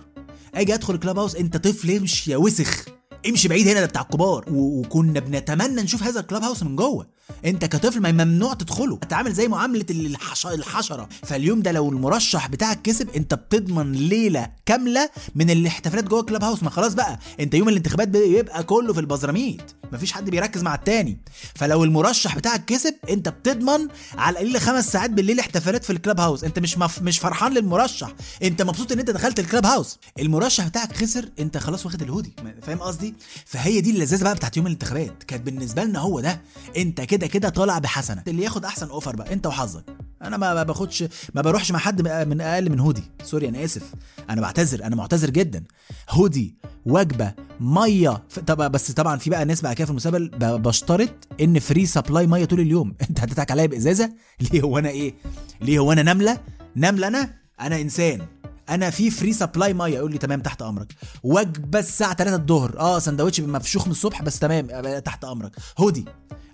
أجي 0.54 0.74
أدخل 0.74 0.94
الكلاب 0.94 1.18
هاوس 1.18 1.36
انت 1.36 1.56
طفل 1.56 1.90
امشي 1.90 2.30
يا 2.30 2.36
وسخ. 2.36 2.84
امشي 3.28 3.48
بعيد 3.48 3.68
هنا 3.68 3.80
ده 3.80 3.86
بتاع 3.86 4.02
الكبار. 4.02 4.44
وكنا 4.50 5.20
بنتمنى 5.20 5.82
نشوف 5.82 6.02
هذا 6.02 6.20
الكلاب 6.20 6.42
هاوس 6.42 6.62
من 6.62 6.76
جوه. 6.76 7.06
انت 7.44 7.64
كطفل 7.64 8.00
ما 8.00 8.12
ممنوع 8.12 8.54
تدخله. 8.54 8.98
انت 9.02 9.12
عامل 9.12 9.32
زي 9.32 9.48
معاملة 9.48 9.86
الحش... 9.90 10.46
الحشرة. 10.46 11.08
فاليوم 11.22 11.62
ده 11.62 11.72
لو 11.72 11.88
المرشح 11.88 12.48
بتاعك 12.48 12.82
كسب 12.82 13.08
انت 13.16 13.34
بتضمن 13.34 13.92
ليلة 13.92 14.48
كاملة 14.66 15.10
من 15.34 15.50
الاحتفالات 15.50 16.04
جوه 16.04 16.20
الكلاب 16.20 16.44
هاوس. 16.44 16.62
ما 16.62 16.70
خلاص 16.70 16.94
بقى 16.94 17.18
انت 17.40 17.54
يوم 17.54 17.68
الانتخابات 17.68 18.08
بيبقى 18.08 18.62
كله 18.64 18.92
في 18.92 19.00
البزراميط 19.00 19.74
مفيش 19.94 20.12
حد 20.12 20.30
بيركز 20.30 20.62
مع 20.62 20.74
التاني. 20.74 21.18
فلو 21.54 21.84
المرشح 21.84 22.36
بتاعك 22.36 22.64
كسب 22.64 22.94
انت 23.10 23.28
بتضمن 23.28 23.88
على 24.18 24.32
القليل 24.34 24.60
خمس 24.60 24.92
ساعات 24.92 25.10
بالليل 25.10 25.40
احتفالات 25.40 25.84
في 25.84 25.90
ال 25.90 25.96
club 25.96 26.20
house. 26.20 26.44
انت 26.44 26.58
مش 26.58 26.78
مف... 26.78 27.02
مش 27.02 27.18
فرحان 27.18 27.52
للمرشح. 27.54 28.12
انت 28.42 28.62
مبسوط 28.62 28.92
ان 28.92 28.98
انت 28.98 29.10
دخلت 29.10 29.38
ال 29.40 29.46
club 29.46 29.66
house. 29.66 29.98
المرشح 30.18 30.68
بتاعك 30.68 30.96
خسر 30.96 31.28
انت 31.38 31.58
خلاص 31.58 31.86
واخد 31.86 32.02
الهودي. 32.02 32.32
فاهم 32.62 32.78
قصدي؟ 32.78 33.14
فهي 33.46 33.80
دي 33.80 33.90
اللذاذة 33.90 34.22
بقى 34.24 34.34
بتاعت 34.34 34.56
يوم 34.56 34.66
الانتخابات. 34.66 35.22
كانت 35.22 35.42
بالنسبة 35.46 35.84
لنا 35.84 35.98
هو 35.98 36.20
ده. 36.20 36.40
انت 36.76 37.00
كده 37.00 37.26
كده 37.26 37.48
طالع 37.48 37.78
بحسنة. 37.78 38.22
اللي 38.28 38.42
ياخد 38.42 38.64
أحسن 38.64 38.88
offer 38.88 39.16
بقى 39.16 39.32
انت 39.32 39.46
وحظك. 39.46 39.84
أنا 40.24 40.36
ما 40.36 40.62
باخدش 40.62 41.04
ما 41.34 41.42
بروحش 41.42 41.72
مع 41.72 41.78
حد 41.78 42.02
من 42.28 42.40
أقل 42.40 42.70
من 42.70 42.80
hoodie. 42.80 43.02
sorry 43.24 43.48
أنا 43.48 43.64
آسف. 43.64 43.94
أنا 44.30 44.40
بعتذر 44.40 44.84
أنا 44.84 44.96
معتذر 44.96 45.30
جدا. 45.30 45.64
هودي 46.10 46.56
وجبة 46.86 47.32
مية 47.60 48.22
طبعا 48.46 48.68
بس 48.68 48.92
طبعا 48.92 49.18
في 49.18 49.30
بقى 49.30 49.44
ناس 49.44 49.62
بعد 49.62 49.74
كده 49.74 49.84
في 49.84 49.90
المستقبل 49.90 50.30
بشترط 50.38 51.28
إن 51.40 51.58
free 51.58 51.86
supply 51.86 52.26
مية 52.26 52.44
طول 52.44 52.60
اليوم. 52.60 52.94
أنت 53.10 53.20
هتضحك 53.20 53.50
عليا 53.50 53.66
بإزازة؟ 53.66 54.12
ليه 54.40 54.62
هو 54.62 54.78
أنا 54.78 54.88
إيه؟ 54.88 55.14
ليه 55.60 55.78
هو 55.78 55.92
أنا 55.92 56.02
نملة؟ 56.14 56.38
نملة 56.76 57.06
أنا؟ 57.06 57.34
أنا 57.60 57.80
إنسان. 57.80 58.26
أنا 58.68 58.90
في 58.90 59.10
free 59.10 59.32
supply 59.32 59.74
مية. 59.74 59.94
يقول 59.94 60.12
لي 60.12 60.18
تمام 60.18 60.40
تحت 60.40 60.62
أمرك. 60.62 60.94
وجبة 61.22 61.78
الساعة 61.78 62.14
3 62.14 62.34
الظهر. 62.36 62.78
آه 62.78 62.98
سندوتش 62.98 63.40
مفشوخ 63.40 63.86
من 63.86 63.90
الصبح 63.90 64.22
بس 64.22 64.38
تمام 64.38 64.66
تحت 64.98 65.24
أمرك. 65.24 65.52
هودي. 65.78 66.04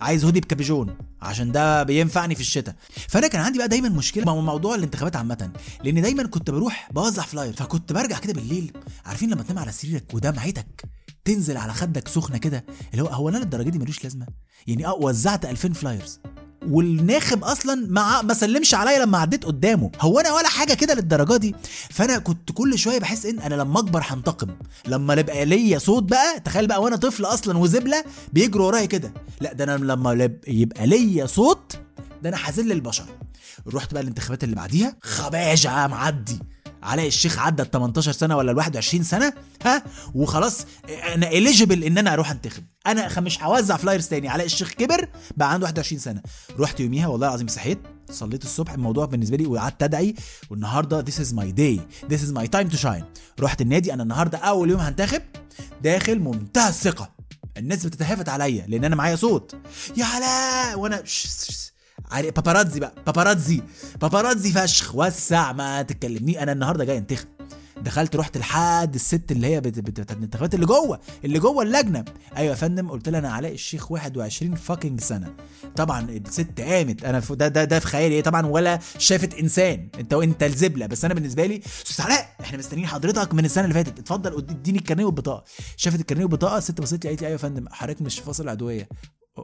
عايز 0.00 0.24
هودي 0.24 0.40
بكابيجون 0.40 0.96
عشان 1.22 1.52
ده 1.52 1.82
بينفعني 1.82 2.34
في 2.34 2.40
الشتاء. 2.40 2.74
فأنا 3.08 3.26
كان 3.28 3.40
عندي 3.40 3.58
بقى 3.58 3.68
دايما 3.68 3.88
مشكلة 3.88 4.24
مع 4.24 4.34
موضوع 4.34 4.74
الانتخابات 4.74 5.16
عامة 5.16 5.50
لأن 5.84 6.02
دايما 6.02 6.26
كنت 6.26 6.50
بروح 6.50 6.88
بوزع 6.92 7.22
flyer 7.22 7.52
فكنت 7.52 7.92
برجع 7.92 8.18
كده 8.18 8.32
بالليل. 8.32 8.72
عارفين 9.06 9.30
لما 9.30 9.42
تنام 9.42 9.58
على 9.58 9.72
سريرك 9.72 10.14
ودمعتك 10.14 10.84
تنزل 11.24 11.56
على 11.56 11.72
خدك 11.74 12.08
سخنة 12.08 12.38
كده 12.38 12.64
اللي 12.92 13.02
هو 13.02 13.06
هو 13.06 13.28
أنا 13.28 13.38
للدرجة 13.38 13.68
دي 13.68 13.78
ملوش 13.78 14.04
لازمة؟ 14.04 14.26
يعني 14.66 14.86
آه 14.86 14.94
وزعت 14.94 15.44
2000 15.46 15.72
flyers 15.72 16.20
والناخب 16.68 17.44
أصلا 17.44 17.86
ما 17.88 18.22
ما 18.22 18.34
سلمش 18.34 18.74
عليا 18.74 18.98
لما 19.04 19.18
عديت 19.18 19.44
قدامه. 19.44 19.90
هو 20.00 20.20
أنا 20.20 20.32
ولا 20.32 20.48
حاجة 20.48 20.74
كده 20.74 20.94
للدرجة 20.94 21.36
دي؟ 21.36 21.54
فأنا 21.90 22.18
كنت 22.18 22.52
كل 22.52 22.78
شوية 22.78 22.98
بحس 22.98 23.26
إن 23.26 23.38
أنا 23.38 23.54
لما 23.54 23.78
أكبر 23.80 24.02
هنتقم. 24.06 24.48
لما 24.86 25.14
يبقى 25.14 25.44
ليا 25.44 25.78
صوت 25.78 26.02
بقى 26.02 26.40
تخيل 26.40 26.66
بقى 26.66 26.82
وأنا 26.82 26.96
طفل 26.96 27.24
أصلا 27.24 27.58
وزبلة 27.58 28.04
بيجروا 28.32 28.66
ورايا 28.66 28.86
كده. 28.86 29.12
لا 29.40 29.52
ده 29.52 29.64
أنا 29.64 29.76
لما 29.84 30.30
يبقى 30.48 30.86
ليا 30.86 31.26
صوت 31.26 31.78
ده 32.22 32.28
أنا 32.28 32.36
هذل 32.36 32.72
البشر. 32.72 33.04
رحت 33.74 33.92
بقى 33.92 34.02
الانتخابات 34.02 34.44
اللي 34.44 34.56
بعديها 34.56 34.96
خباجه 35.02 35.86
معدي. 35.86 36.38
علاء 36.82 37.06
الشيخ 37.06 37.38
عدى 37.38 37.62
ال 37.62 37.70
18 37.70 38.12
سنة 38.12 38.36
ولا 38.36 38.52
ال 38.52 38.56
21 38.56 39.02
سنة 39.02 39.32
ها؟ 39.64 39.82
وخلاص 40.14 40.66
أنا 41.14 41.28
اليجيبل 41.28 41.84
إن 41.84 41.98
أنا 41.98 42.12
أروح 42.12 42.30
أنتخب. 42.30 42.62
أنا 42.86 43.20
مش 43.20 43.42
هوزع 43.42 43.76
فلايرز 43.76 44.08
تاني. 44.08 44.28
علاء 44.28 44.46
الشيخ 44.46 44.70
كبر 44.72 45.08
بقى 45.36 45.52
عنده 45.52 45.64
21 45.66 45.98
سنة. 46.00 46.22
رحت 46.58 46.80
يوميها 46.80 47.06
والله 47.06 47.26
العظيم 47.28 47.48
صحيت 47.48 47.78
صليت 48.10 48.44
الصبح. 48.44 48.72
الموضوع 48.72 49.04
بالنسبة 49.06 49.36
لي 49.36 49.46
وقعدت 49.46 49.82
أدعي 49.82 50.14
والنهاردة 50.50 51.04
this 51.04 51.16
is 51.16 51.32
my 51.32 51.46
day. 51.56 51.80
This 52.12 52.20
is 52.20 52.32
my 52.38 52.46
time 52.46 52.74
to 52.74 52.76
shine. 52.82 53.04
رحت 53.40 53.60
النادي 53.60 53.94
أنا 53.94 54.02
النهارده 54.02 54.38
أول 54.38 54.70
يوم 54.70 54.80
هنتخب 54.80 55.22
داخل 55.82 56.18
منتهى 56.18 56.68
الثقة. 56.68 57.10
الناس 57.56 57.86
بتتهافت 57.86 58.28
عليا 58.28 58.66
لأن 58.68 58.84
أنا 58.84 58.96
معايا 58.96 59.16
صوت. 59.16 59.54
يا 59.96 60.04
علاء! 60.04 60.78
وأنا 60.78 61.02
عارف- 62.10 62.34
باباراتزي 62.36 62.80
بقى 62.80 62.94
باباراتزي 63.06 63.62
باباراتزي 64.00 64.52
فشخ 64.52 64.94
وسع. 64.94 65.52
ما 65.52 65.82
تكلمني 65.82 66.42
أنا 66.42 66.52
النهارده 66.52 66.84
جاي 66.84 66.98
انتخب. 66.98 67.26
دخلت 67.84 68.16
رحت 68.16 68.36
لحد 68.38 68.94
الست 68.94 69.32
اللي 69.32 69.46
هي 69.46 69.60
بت- 69.60 69.78
بت- 69.78 69.90
بتاعت 70.00 70.10
الانتخابات 70.18 70.54
اللي 70.54 70.66
جوه 70.66 71.00
اللي 71.24 71.38
جوه 71.38 71.62
اللجنة. 71.62 72.04
أيوه 72.36 72.50
يا 72.50 72.54
فندم 72.54 72.88
قلت 72.88 73.08
لها 73.08 73.20
أنا 73.20 73.32
علاء 73.32 73.52
الشيخ 73.52 73.92
21 73.92 74.54
فاكينج 74.54 75.00
سنة. 75.00 75.34
طبعا 75.76 76.10
الست 76.10 76.60
قامت. 76.60 77.04
أنا 77.04 77.22
ده 77.30 77.48
ده 77.48 77.64
ده 77.64 77.78
في 77.78 77.86
خيالي. 77.86 78.16
هي 78.18 78.22
طبعا 78.22 78.46
ولا 78.46 78.78
شافت 78.98 79.34
إنسان. 79.34 79.88
أنت 79.98 80.14
وأنت 80.14 80.42
الزبلة. 80.42 80.86
بس 80.86 81.04
أنا 81.04 81.14
بالنسبة 81.14 81.46
لي 81.46 81.60
أستاذ 81.86 82.04
علاء 82.04 82.28
إحنا 82.40 82.58
مستنيين 82.58 82.86
حضرتك 82.86 83.34
من 83.34 83.44
السنة 83.44 83.64
اللي 83.64 83.74
فاتت. 83.74 83.98
اتفضل 83.98 84.38
اديني 84.38 84.78
الكارنيه 84.78 85.04
والبطاقة. 85.04 85.44
شافت 85.76 86.00
الكارنيه 86.00 86.24
والبطاقة 86.24 86.58
الست 86.58 86.80
بصت 86.80 87.04
لي 87.04 87.08
قالت 87.10 87.20
لي 87.20 87.26
أيوه 87.26 87.32
يا 87.32 87.42
فندم 87.42 87.68
حضرتك 87.70 88.02
مش 88.02 88.18
فاصل 88.20 88.48
عضويه 88.48 88.88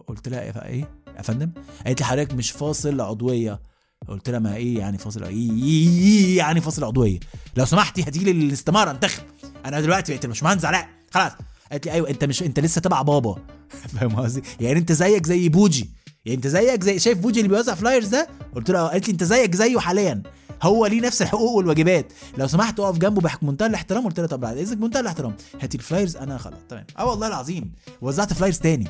قلت 0.07 0.29
لها 0.29 0.41
إيه 0.43 0.51
إيه؟ 0.65 0.89
يا 1.17 1.23
فندم؟ 1.23 1.51
قالت 1.87 2.01
لي 2.01 2.07
حضرتك 2.07 2.35
مش 2.35 2.51
فاصل 2.51 3.01
عضوية. 3.01 3.61
قلت 4.09 4.31
لها 4.31 4.39
ما 4.39 4.57
إيه 4.57 4.79
يعني 4.79 4.99
فاصل 4.99 5.23
إيه 5.25 5.31
إيه- 5.31 5.63
إيه 5.63 6.37
يعني 6.39 6.61
فاصل 6.61 6.85
عضوية؟ 6.85 7.19
لو 7.57 7.65
سمحتي 7.65 8.03
هاتي 8.03 8.19
لي 8.19 8.31
الاستماره 8.31 8.91
انتخب. 8.91 9.23
أنا 9.67 9.81
دلوقتي 9.81 10.13
بقيت 10.13 10.25
الباشمهندس 10.25 10.65
علاء 10.65 10.89
خلاص. 11.11 11.33
قالت 11.73 11.87
لي 11.87 11.93
أيوه 11.93 12.11
أنت 12.11 12.25
مش 12.25 12.43
أنت 12.43 12.61
لسه 12.61 12.81
تبع 12.81 13.03
بابا. 13.03 13.37
فاهم 14.01 14.17
قصدي؟ 14.17 14.43
يعني 14.61 14.79
أنت 14.79 14.93
زيك 14.93 15.27
زي 15.27 15.49
بوجي. 15.49 15.91
يعني 16.25 16.37
أنت 16.37 16.47
زيك 16.47 16.83
زي 16.83 16.99
شايف 16.99 17.19
بوجي 17.19 17.41
اللي 17.41 17.49
بيوزع 17.49 17.75
flyers 17.75 18.09
ده؟ 18.09 18.29
قلت 18.55 18.71
لها 18.71 18.81
آه. 18.81 18.89
قالت 18.89 19.09
لي 19.09 19.13
أنت 19.13 19.25
زيك 19.25 19.55
زيه 19.57 19.79
حاليا. 19.79 20.23
هو 20.63 20.87
ليه 20.87 21.01
نفس 21.01 21.23
الحقوق 21.23 21.53
والواجبات. 21.53 22.13
لو 22.39 22.47
سمحت 22.47 22.81
اقف 22.81 22.99
جنبه 22.99 23.31
بمنتهى 23.43 23.67
الاحترام 23.67 24.05
قلت 24.07 24.21
لها 24.21 24.27
طب 24.29 24.41
بعد 24.41 24.57
إذنك 24.57 24.77
بمنتهى 24.79 25.01
الاحترام. 25.01 25.35
هاتي 25.63 25.79
ال 25.79 25.84
flyers 25.84 26.17
أنا 26.17 26.39
خلاص. 26.39 26.59
تمام. 26.69 26.85
آه 26.99 27.07
والله 27.07 27.27
العظيم. 27.27 27.73
وزعت 28.03 28.33
flyers 28.33 28.59
تاني. 28.59 28.89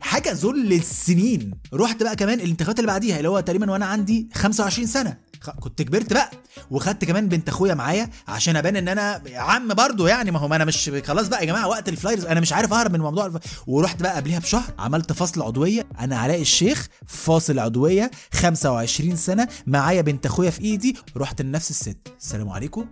حاجة 0.00 0.32
ذل 0.32 0.72
السنين. 0.72 1.50
رحت 1.74 2.02
بقى 2.02 2.16
كمان 2.16 2.40
الانتخابات 2.40 2.78
اللي 2.78 2.86
بعديها 2.86 3.16
اللي 3.16 3.28
هو 3.28 3.40
تقريبا 3.40 3.70
وأنا 3.70 3.86
عندي 3.86 4.28
25 4.34 4.86
سنة. 4.86 5.16
كنت 5.50 5.82
كبرت 5.82 6.12
بقى 6.12 6.30
وخدت 6.70 7.04
كمان 7.04 7.28
بنت 7.28 7.48
اخويا 7.48 7.74
معايا 7.74 8.10
عشان 8.28 8.56
ابان 8.56 8.76
ان 8.76 8.88
أنا 8.88 9.22
عم 9.34 9.74
برضو 9.74 10.06
يعني 10.06 10.30
ما 10.30 10.38
هو 10.38 10.54
أنا 10.54 10.64
مش 10.64 10.90
خلاص 11.04 11.28
بقى 11.28 11.40
يا 11.40 11.44
جماعة 11.44 11.68
وقت 11.68 11.88
ال 11.88 11.93
flyers 11.93 12.24
أنا 12.24 12.40
مش 12.40 12.52
عارف 12.52 12.72
اهرب 12.72 12.92
من 12.92 13.00
موضوع 13.00 13.26
الف... 13.26 13.36
ورحت 13.66 14.02
بقى 14.02 14.16
قبلها 14.16 14.38
بشهر 14.38 14.74
عملت 14.78 15.12
فصل 15.12 15.42
عضوية. 15.42 15.86
أنا 16.00 16.16
علاء 16.18 16.40
الشيخ 16.40 16.88
فاصل 17.06 17.58
عضوية 17.58 18.10
25 18.32 19.16
سنة 19.16 19.48
معايا 19.66 20.02
بنت 20.02 20.26
اخويا 20.26 20.50
في 20.50 20.60
ايدي. 20.60 20.96
رحت 21.16 21.42
لنفس 21.42 21.70
الست. 21.70 21.98
السلام 22.20 22.48
عليكم. 22.48 22.86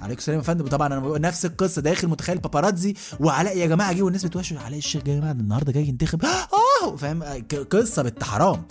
عليكم 0.00 0.18
السلام 0.18 0.38
يا 0.38 0.44
فندم. 0.44 0.66
طبعا 0.66 0.86
أنا 0.86 1.18
نفس 1.18 1.44
القصة 1.44 1.82
داخل 1.82 2.08
متخيل 2.08 2.38
paparazzi 2.38 2.94
وعلاء 3.20 3.56
يا 3.58 3.66
جماعة 3.66 3.92
جه 3.92 4.02
والناس 4.02 4.24
بتوشوش 4.24 4.58
علاء 4.58 4.78
الشيخ 4.78 5.02
يا 5.06 5.16
جماعة 5.16 5.32
النهارده 5.32 5.72
جاي 5.72 5.88
ينتخب. 5.88 6.24
آه! 6.82 6.96
فاهم؟ 6.96 7.22
قصة 7.70 8.02
بنت 8.02 8.24
حرام 8.24 8.62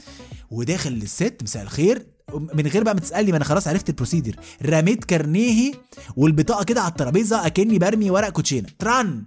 وداخل 0.52 0.92
للست 0.92 1.38
مساء 1.44 1.64
الخير. 1.64 2.17
من 2.34 2.68
غير 2.68 2.84
بقى 2.84 2.94
ما 2.94 3.00
تسألني 3.00 3.32
ما 3.32 3.38
أنا 3.38 3.46
خلاص 3.46 3.68
عرفت 3.68 3.90
ال 3.90 3.94
procedure 3.94 4.36
رميت 4.66 5.04
كارنيهي 5.06 5.74
والبطاقة 6.16 6.64
كده 6.64 6.82
على 6.82 6.90
الترابيزة 6.92 7.46
أكني 7.46 7.80
برمي 7.80 8.10
ورق 8.12 8.30
كوتشينة. 8.30 8.68
تران 8.80 9.24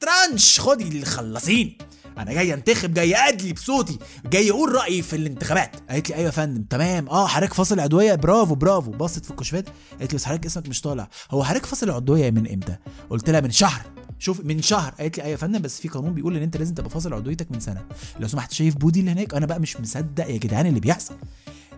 ترانش! 0.00 0.60
خدي 0.60 0.84
اللي 0.84 1.04
خلصين 1.04 1.78
أنا 2.18 2.32
جاي 2.32 2.54
أنتخب 2.54 2.94
جاي 2.94 3.16
أدلي 3.16 3.52
بصوتي 3.52 3.98
جاي 4.26 4.50
أقول 4.50 4.72
رأيي 4.74 5.02
في 5.02 5.16
الانتخابات. 5.16 5.76
قالت 5.90 6.08
لي 6.10 6.14
أيوه 6.14 6.26
يا 6.26 6.30
فندم 6.30 6.62
تمام. 6.62 7.08
آه 7.08 7.26
حضرتك 7.26 7.54
فاصل 7.54 7.80
عضوية؟ 7.80 8.14
برافو 8.14 8.54
برافو. 8.54 8.90
بصت 8.90 9.24
في 9.24 9.30
الكشوفات 9.30 9.68
قالت 9.98 10.12
لي 10.12 10.16
بس 10.16 10.24
حضرتك 10.24 10.46
اسمك 10.46 10.68
مش 10.68 10.80
طالع. 10.80 11.08
هو 11.30 11.44
حضرتك 11.44 11.66
فاصل 11.66 11.90
عضوية 11.90 12.30
من 12.30 12.52
إمتى؟ 12.52 12.76
قلت 13.10 13.30
لها 13.30 13.40
من 13.40 13.50
شهر. 13.50 13.82
شوف 14.18 14.40
من 14.44 14.62
شهر. 14.62 14.94
قالت 14.98 15.16
لي 15.18 15.22
أيوه 15.24 15.32
يا 15.32 15.36
فندم 15.36 15.62
بس 15.62 15.80
في 15.80 15.88
قانون 15.88 16.14
بيقول 16.14 16.36
إن 16.36 16.42
أنت 16.42 16.56
لازم 16.56 16.74
تبقى 16.74 16.90
فاصل 16.90 17.12
عضويتك 17.14 17.50
من 17.52 17.60
سنة. 17.60 17.82
لو 18.20 18.28
سمحت 18.28 18.52
شايف 18.52 18.76
بودي 18.76 19.00
اللي 19.00 19.10
هناك 19.10 19.34
أنا 19.34 19.46
بقى 19.46 19.60
مش 19.60 19.80
مصدق 19.80 20.30
يا 20.30 20.36
جدعان 20.36 20.66
اللي 20.66 20.80
بيحصل. 20.80 21.14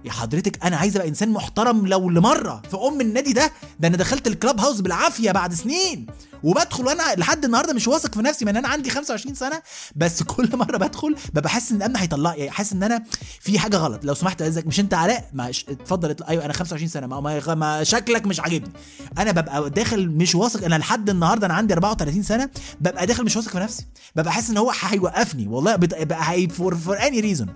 يا 0.04 0.12
حضرتك 0.12 0.64
أنا 0.64 0.76
عايز 0.76 0.96
أبقى 0.96 1.08
إنسان 1.08 1.28
محترم 1.28 1.86
لو 1.86 2.10
لمرة 2.10 2.62
في 2.70 2.76
أم 2.76 3.00
النادي 3.00 3.32
ده 3.32 3.52
ده 3.80 3.88
أنا 3.88 3.96
دخلت 3.96 4.26
الكلاب 4.26 4.60
هاوس 4.60 4.80
بالعافية 4.80 5.32
بعد 5.32 5.54
سنين. 5.54 6.06
وبدخل 6.42 6.86
وأنا 6.86 7.02
لحد 7.16 7.44
النهارده 7.44 7.72
مش 7.74 7.88
واثق 7.88 8.14
في 8.14 8.22
نفسي 8.22 8.44
من 8.44 8.56
أنا 8.56 8.68
عندي 8.68 8.90
25 8.90 9.34
سنة 9.34 9.62
بس 9.96 10.22
كل 10.32 10.56
مرة 10.56 10.76
بدخل 10.76 11.16
ببقى 11.34 11.50
حاسس 11.50 11.70
إن 11.70 11.76
الأمن 11.76 11.96
هيطلع 11.96 12.34
يعني 12.34 12.50
حاسس 12.50 12.72
إن 12.72 12.82
أنا 12.82 13.02
في 13.40 13.58
حاجة 13.58 13.76
غلط. 13.76 14.04
لو 14.04 14.14
سمحت 14.14 14.42
عايزك 14.42 14.66
مش 14.66 14.80
أنت 14.80 14.94
علاء؟ 14.94 15.30
ما 15.32 15.50
اتفضل 15.50 16.10
اطلع. 16.10 16.28
أيوه 16.28 16.44
أنا 16.44 16.52
25 16.52 16.88
سنة 16.88 17.06
ما, 17.06 17.54
ما, 17.54 17.84
شكلك 17.84 18.26
مش 18.26 18.40
عاجبني. 18.40 18.72
أنا 19.18 19.30
ببقى 19.32 19.70
داخل 19.70 20.08
مش 20.08 20.34
واثق 20.34 20.64
أنا 20.64 20.74
لحد 20.74 21.10
النهارده 21.10 21.46
أنا 21.46 21.54
عندي 21.54 21.74
34 21.74 22.22
سنة 22.22 22.50
ببقى 22.80 23.06
داخل 23.06 23.24
مش 23.24 23.36
واثق 23.36 23.50
في 23.50 23.58
نفسي. 23.58 23.86
ببقى 24.16 24.32
حاسس 24.32 24.50
إن 24.50 24.56
هو 24.56 24.72
هيوقفني 24.80 25.48
والله 25.48 25.76
بقى 25.76 26.32
هي 26.32 26.48
for 26.48 26.78
any 27.06 27.20
reason 27.20 27.48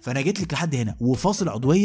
فأنا 0.00 0.20
جيت 0.20 0.40
لك 0.40 0.52
لحد 0.52 0.74
هنا 0.74 0.96
وفاصل 1.00 1.48
عضوية 1.48 1.79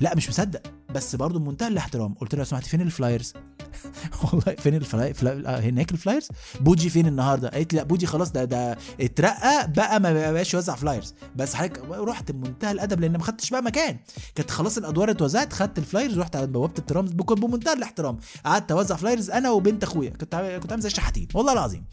لا 0.00 0.14
مش 0.16 0.28
مصدق 0.28 0.62
بس 0.94 1.16
برضه 1.16 1.38
بمنتهى 1.38 1.68
الاحترام 1.68 2.14
قلت 2.14 2.34
له 2.34 2.38
لو 2.38 2.44
سمحت 2.44 2.66
فين 2.66 2.80
ال 2.80 2.86
flyers؟ 2.86 3.32
والله 4.22 4.54
فين 4.58 4.74
ال 4.74 4.82
fly- 4.82 5.14
fl... 5.14 5.60
هناك 5.60 5.92
ال 5.92 5.96
flyers؟ 5.96 6.28
بوجي 6.60 6.90
فين 6.90 7.06
النهارده؟ 7.06 7.48
قالت 7.48 7.72
لي 7.72 7.78
لا 7.78 7.84
بوجي 7.84 8.06
خلاص 8.06 8.32
ده 8.32 8.44
ده 8.44 8.78
اترقى 9.00 9.72
بقى 9.72 10.00
ما 10.00 10.32
بقاش 10.32 10.54
يوزع 10.54 10.74
flyers. 10.74 11.14
بس 11.36 11.54
حضرتك 11.54 11.82
رحت 11.90 12.32
بمنتهى 12.32 12.72
الأدب 12.72 13.00
لأن 13.00 13.12
ما 13.12 13.22
خدتش 13.22 13.50
بقى 13.50 13.62
مكان. 13.62 13.96
كانت 14.34 14.50
خلاص 14.50 14.78
الأدوار 14.78 15.10
اتوزعت 15.10 15.52
خدت 15.52 15.78
ال 15.78 15.84
flyers 15.84 16.18
رحت 16.18 16.36
على 16.36 16.46
بوابة 16.46 16.74
الترام 16.78 17.04
بمنتهى 17.06 17.72
الاحترام. 17.72 18.18
قعدت 18.44 18.72
أوزع 18.72 18.96
flyers 18.96 19.30
أنا 19.30 19.50
وبنت 19.50 19.82
أخويا. 19.82 20.10
كنت 20.10 20.34
كنت 20.62 20.72
عامل 20.72 20.82
زي 20.82 20.88
الشحاتين. 20.88 21.28
والله 21.34 21.52
العظيم. 21.52 21.84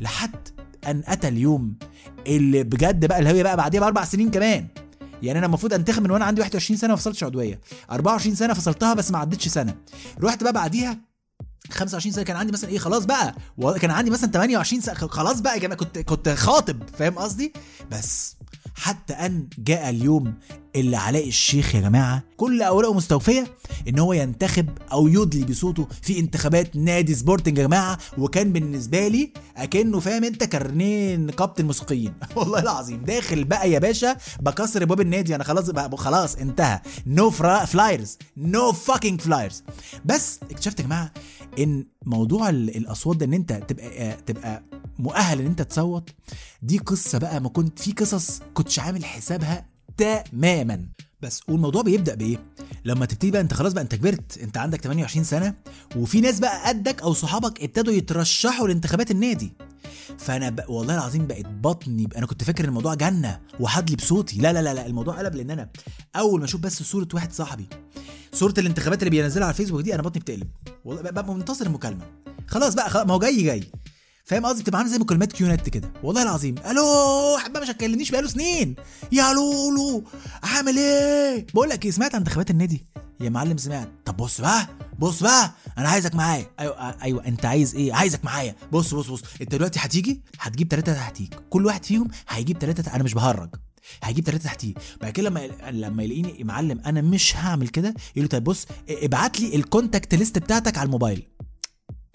لحد 0.00 0.48
أن 0.86 1.02
أتى 1.06 1.28
اليوم 1.28 1.74
اللي 2.26 2.62
بجد 2.62 3.06
بقى 3.06 3.18
اللي 3.18 3.30
هي 3.30 3.42
بقى 3.42 3.56
بعديها 3.56 3.80
بأربع 3.80 4.04
سنين 4.04 4.30
كمان. 4.30 4.66
يعني 5.22 5.38
أنا 5.38 5.46
المفروض 5.46 5.74
أنتخب 5.74 6.02
من 6.02 6.10
وأنا 6.10 6.24
عندي 6.24 6.40
21 6.40 6.78
سنة 6.78 6.90
ما 6.90 6.96
فصلتش 6.96 7.24
عضويه 7.24 7.60
24 7.90 8.34
سنة 8.34 8.54
فصلتها 8.54 8.94
بس 8.94 9.10
ما 9.10 9.18
عدتش 9.18 9.48
سنة. 9.48 9.74
رحت 10.22 10.42
بقى 10.42 10.52
بعديها 10.52 10.98
25 11.70 12.12
سنة 12.12 12.24
كان 12.24 12.36
عندي 12.36 12.52
مثلا 12.52 12.70
إيه 12.70 12.78
خلاص 12.78 13.04
بقى. 13.04 13.34
كان 13.80 13.90
عندي 13.90 14.10
مثلا 14.10 14.30
28 14.30 14.80
سنة 14.82 14.94
خلاص 14.94 15.40
بقى 15.40 15.54
يا 15.54 15.58
جماعة 15.60 15.78
كنت 15.78 15.98
كنت 15.98 16.28
خاطب 16.28 16.82
فاهم 16.98 17.18
قصدي؟ 17.18 17.52
بس. 17.90 18.36
حتى 18.74 19.12
أن 19.12 19.48
جاء 19.58 19.90
اليوم 19.90 20.34
اللي 20.76 20.96
علاء 20.96 21.28
الشيخ 21.28 21.74
يا 21.74 21.80
جماعة 21.80 22.22
كل 22.36 22.62
أوراقه 22.62 22.94
مستوفية 22.94 23.54
إن 23.88 23.98
هو 23.98 24.12
ينتخب 24.12 24.68
أو 24.92 25.08
يدلي 25.08 25.44
بصوته 25.44 25.88
في 26.02 26.18
انتخابات 26.18 26.76
نادي 26.76 27.14
سبورتنج 27.14 27.58
يا 27.58 27.62
جماعة 27.66 27.98
وكان 28.18 28.52
بالنسبة 28.52 29.08
لي 29.08 29.32
أكنه 29.56 30.00
فاهم 30.00 30.24
أنت 30.24 30.44
كارنيه 30.44 31.16
نقابه 31.16 31.54
الموسيقيين 31.60 32.12
والله 32.36 32.58
العظيم 32.58 33.04
داخل 33.04 33.44
بقى 33.44 33.70
يا 33.70 33.78
باشا 33.78 34.16
بكسر 34.40 34.82
ابواب 34.82 35.00
النادي 35.00 35.34
أنا 35.34 35.44
خلاص 35.44 35.70
بقى 35.70 35.96
خلاص 35.96 36.36
انتهى. 36.36 36.80
no 37.06 37.30
flyers 37.30 38.18
no 38.36 38.72
fucking 38.72 39.20
flyers 39.20 39.62
بس 40.04 40.40
اكتشفت 40.50 40.80
يا 40.80 40.84
جماعة 40.84 41.12
إن 41.58 41.84
موضوع 42.06 42.48
ال- 42.48 42.76
الأصوات 42.76 43.16
ده 43.16 43.26
إن 43.26 43.34
أنت 43.34 43.52
تبقى 43.52 43.86
آه، 44.10 44.14
تبقى 44.26 44.62
مؤهل 45.00 45.40
إن 45.40 45.46
أنت 45.46 45.62
تصوت. 45.62 46.10
دي 46.62 46.78
قصة 46.78 47.18
بقى 47.18 47.40
ما 47.40 47.48
كنت 47.48 47.78
في 47.78 47.92
قصص 47.92 48.40
كنتش 48.54 48.78
عامل 48.78 49.04
حسابها 49.04 49.66
تماما. 49.96 50.86
بس 51.22 51.40
والموضوع 51.48 51.82
بيبدأ 51.82 52.14
بإيه؟ 52.14 52.38
لما 52.84 53.06
تبتدي 53.06 53.30
بقى 53.30 53.40
أنت 53.40 53.54
خلاص 53.54 53.72
بقى 53.72 53.82
أنت 53.82 53.94
كبرت. 53.94 54.38
أنت 54.38 54.56
عندك 54.58 54.80
28 54.80 55.24
سنة 55.24 55.54
وفي 55.96 56.20
ناس 56.20 56.40
بقى 56.40 56.68
قدك 56.68 57.02
أو 57.02 57.12
صحابك 57.14 57.62
ابتدوا 57.62 57.92
يترشحوا 57.92 58.68
لانتخابات 58.68 59.10
النادي. 59.10 59.52
فأنا 60.18 60.50
بق... 60.50 60.70
والله 60.70 60.94
العظيم 60.94 61.26
بقت 61.26 61.46
بطني 61.46 62.08
أنا 62.16 62.26
كنت 62.26 62.44
فاكر 62.44 62.64
إن 62.64 62.68
الموضوع 62.68 62.94
جنة 62.94 63.40
وحدلي 63.60 63.96
بصوتي. 63.96 64.38
لا 64.38 64.52
لا 64.52 64.62
لا 64.62 64.74
لا 64.74 64.86
الموضوع 64.86 65.18
قلب 65.18 65.34
لأن 65.34 65.50
أنا 65.50 65.68
أول 66.16 66.38
ما 66.40 66.44
أشوف 66.44 66.60
بس 66.60 66.82
صورة 66.82 67.08
واحد 67.14 67.32
صاحبي 67.32 67.66
صورة 68.32 68.54
الانتخابات 68.58 68.98
اللي 68.98 69.10
بينزلها 69.10 69.44
على 69.46 69.52
الفيسبوك 69.52 69.80
دي 69.80 69.94
أنا 69.94 70.02
بطني 70.02 70.20
بتقلب. 70.20 70.48
والله 70.84 71.02
ببقى 71.02 71.34
منتظر 71.34 71.66
المكالمه 71.66 72.04
خلاص 72.46 72.74
بقى 72.74 72.90
خلاص 72.90 73.06
ما 73.06 73.14
هو 73.14 73.18
جاي 73.18 73.42
جاي. 73.42 73.64
فاهم 74.30 74.46
قصدي؟ 74.46 74.62
بتبقى 74.62 74.78
عاملة 74.78 74.92
زي 74.92 74.98
مكالمات 74.98 75.32
QNet 75.32 75.68
كده. 75.68 75.92
والله 76.02 76.22
العظيم. 76.22 76.54
ألو 76.70 76.84
حبه 77.38 77.60
مش 77.60 77.70
هتكلمنيش 77.70 78.10
بقاله 78.10 78.28
سنين. 78.28 78.74
يا 79.12 79.32
لولو 79.32 80.04
عامل 80.42 80.78
إيه؟ 80.78 81.46
بقول 81.54 81.68
لك 81.68 81.84
إيه 81.84 81.90
سمعت 81.90 82.14
عن 82.14 82.20
انتخابات 82.20 82.50
النادي؟ 82.50 82.86
يا 83.20 83.30
معلم 83.30 83.56
سمعت. 83.56 83.88
طب 84.04 84.16
بص 84.16 84.40
بقى 84.40 84.68
بص 84.98 85.22
بقى. 85.22 85.52
أنا 85.78 85.88
عايزك 85.88 86.14
معايا. 86.14 86.46
أيوه 86.60 87.02
أيوه. 87.02 87.26
أنت 87.26 87.44
عايز 87.44 87.74
إيه؟ 87.74 87.92
عايزك 87.92 88.24
معايا. 88.24 88.56
بص 88.72 88.94
بص 88.94 89.08
بص. 89.10 89.22
أنت 89.40 89.50
دلوقتي 89.52 89.78
هتيجي 89.82 90.22
هتجيب 90.38 90.68
ثلاثة 90.68 90.94
تحتيك. 90.94 91.34
كل 91.50 91.66
واحد 91.66 91.84
فيهم 91.84 92.08
هيجيب 92.28 92.58
ثلاثة 92.58 92.94
أنا 92.94 93.04
مش 93.04 93.14
بهرج. 93.14 93.50
هيجيب 94.02 94.24
ثلاثة 94.24 94.44
تحتيه 94.44 94.74
بعد 95.00 95.12
كده 95.12 95.28
لما 95.28 95.46
لما 95.70 96.02
يلاقيني 96.02 96.44
معلم 96.44 96.80
أنا 96.86 97.00
مش 97.00 97.36
هعمل 97.36 97.68
كده 97.68 97.88
يقول 97.88 98.22
له 98.22 98.28
طيب 98.28 98.44
بص 98.44 98.66
ابعت 98.90 99.40
لي 99.40 99.56
ال 99.56 99.63
contact 99.63 100.14
list 100.14 100.38
بتاعتك 100.38 100.78
على 100.78 100.86
الموبايل. 100.86 101.26